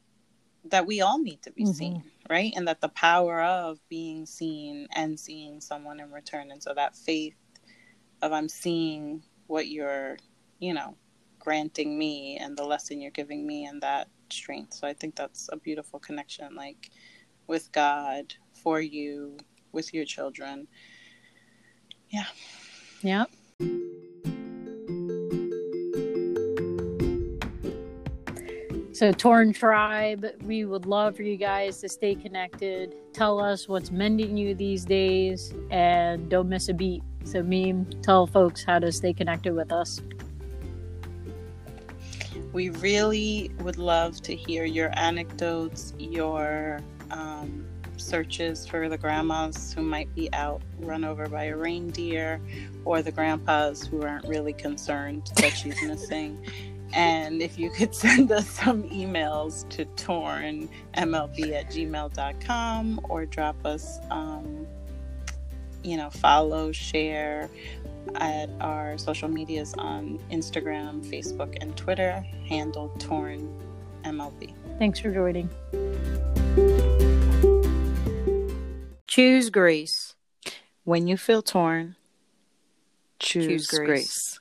that 0.64 0.86
we 0.86 1.02
all 1.02 1.20
need 1.22 1.42
to 1.42 1.52
be 1.52 1.64
mm-hmm. 1.64 1.72
seen 1.74 2.04
right? 2.30 2.54
And 2.56 2.68
that 2.68 2.82
the 2.82 2.90
power 2.90 3.42
of 3.42 3.80
being 3.90 4.26
seen 4.26 4.88
and 4.94 5.20
seeing 5.20 5.62
someone 5.62 6.00
in 6.00 6.12
return. 6.12 6.52
And 6.52 6.62
so 6.62 6.74
that 6.74 6.96
faith 6.96 7.36
of 8.22 8.32
i'm 8.32 8.50
seeing 8.50 9.22
what 9.48 9.68
you're 9.68 10.18
you 10.60 10.74
know 10.74 10.96
granting 11.40 11.98
me 11.98 12.38
and 12.38 12.58
the 12.58 12.63
lesson 12.63 13.00
you're 13.00 13.12
giving 13.12 13.48
me 13.48 13.66
and 13.66 13.82
that 13.82 14.10
strength. 14.30 14.74
So 14.74 14.88
i 14.88 14.94
think 14.94 15.16
that's 15.16 15.50
a 15.52 15.58
beautiful 15.58 16.00
connection 16.00 16.56
like 16.56 16.92
with 17.48 17.72
god 17.72 18.34
for 18.54 18.82
you 18.82 19.38
with 19.72 19.94
your 19.94 20.06
children. 20.06 20.68
Yeah. 22.10 22.26
Yeah. 23.02 23.26
So, 28.98 29.12
Torn 29.12 29.54
Tribe, 29.54 30.26
we 30.42 30.66
would 30.66 30.88
love 30.88 31.18
for 31.18 31.22
you 31.22 31.38
guys 31.38 31.80
to 31.82 31.88
stay 31.88 32.16
connected. 32.16 32.96
Tell 33.14 33.40
us 33.40 33.68
what's 33.68 33.92
mending 33.92 34.36
you 34.36 34.56
these 34.56 34.86
days 34.86 35.54
and 35.70 36.28
don't 36.32 36.50
miss 36.50 36.68
a 36.70 36.74
beat. 36.74 37.04
So, 37.24 37.44
Meme, 37.44 37.86
tell 38.02 38.26
folks 38.26 38.64
how 38.64 38.80
to 38.80 38.92
stay 38.92 39.14
connected 39.14 39.54
with 39.54 39.72
us. 39.72 40.02
We 42.54 42.70
really 42.70 43.52
would 43.60 43.78
love 43.78 44.20
to 44.24 44.36
hear 44.36 44.66
your 44.66 44.90
anecdotes, 44.94 45.94
your 46.00 46.80
um, 47.12 47.68
searches 47.98 48.66
for 48.66 48.90
the 48.90 48.98
grandmas 48.98 49.74
who 49.74 49.84
might 49.84 50.12
be 50.16 50.34
out 50.34 50.64
run 50.80 51.04
over 51.04 51.30
by 51.30 51.44
a 51.44 51.56
reindeer 51.56 52.42
or 52.84 53.04
the 53.04 53.12
grandpas 53.12 53.86
who 53.86 54.02
aren't 54.02 54.28
really 54.28 54.54
concerned 54.54 55.30
that 55.36 55.52
she's 55.52 55.80
missing. 55.84 56.44
And 56.93 57.41
if 57.41 57.60
you 57.60 57.69
could 57.69 57.93
send 58.06 58.32
us 58.32 58.47
some 58.50 58.84
emails 58.84 59.67
to 59.69 59.86
tornmlb 59.86 60.69
at 60.95 61.69
gmail.com 61.69 63.02
or 63.10 63.26
drop 63.26 63.65
us, 63.65 64.00
um, 64.10 64.67
you 65.84 65.97
know, 65.97 66.10
follow, 66.10 66.71
share 66.71 67.50
at 68.15 68.50
our 68.62 68.97
social 68.97 69.28
medias 69.28 69.73
on 69.78 70.19
Instagram, 70.32 71.06
Facebook, 71.06 71.58
and 71.62 71.76
Twitter, 71.76 72.26
handle 72.47 72.91
tornmlb. 73.00 74.54
Thanks 74.80 75.00
for 75.00 75.12
joining. 75.12 75.50
Choose 79.08 79.50
grace. 79.50 80.15
When 80.84 81.08
you 81.08 81.17
feel 81.17 81.41
torn, 81.41 81.95
choose, 83.19 83.47
choose 83.47 83.67
grace. 83.67 83.88
grace. 83.88 84.39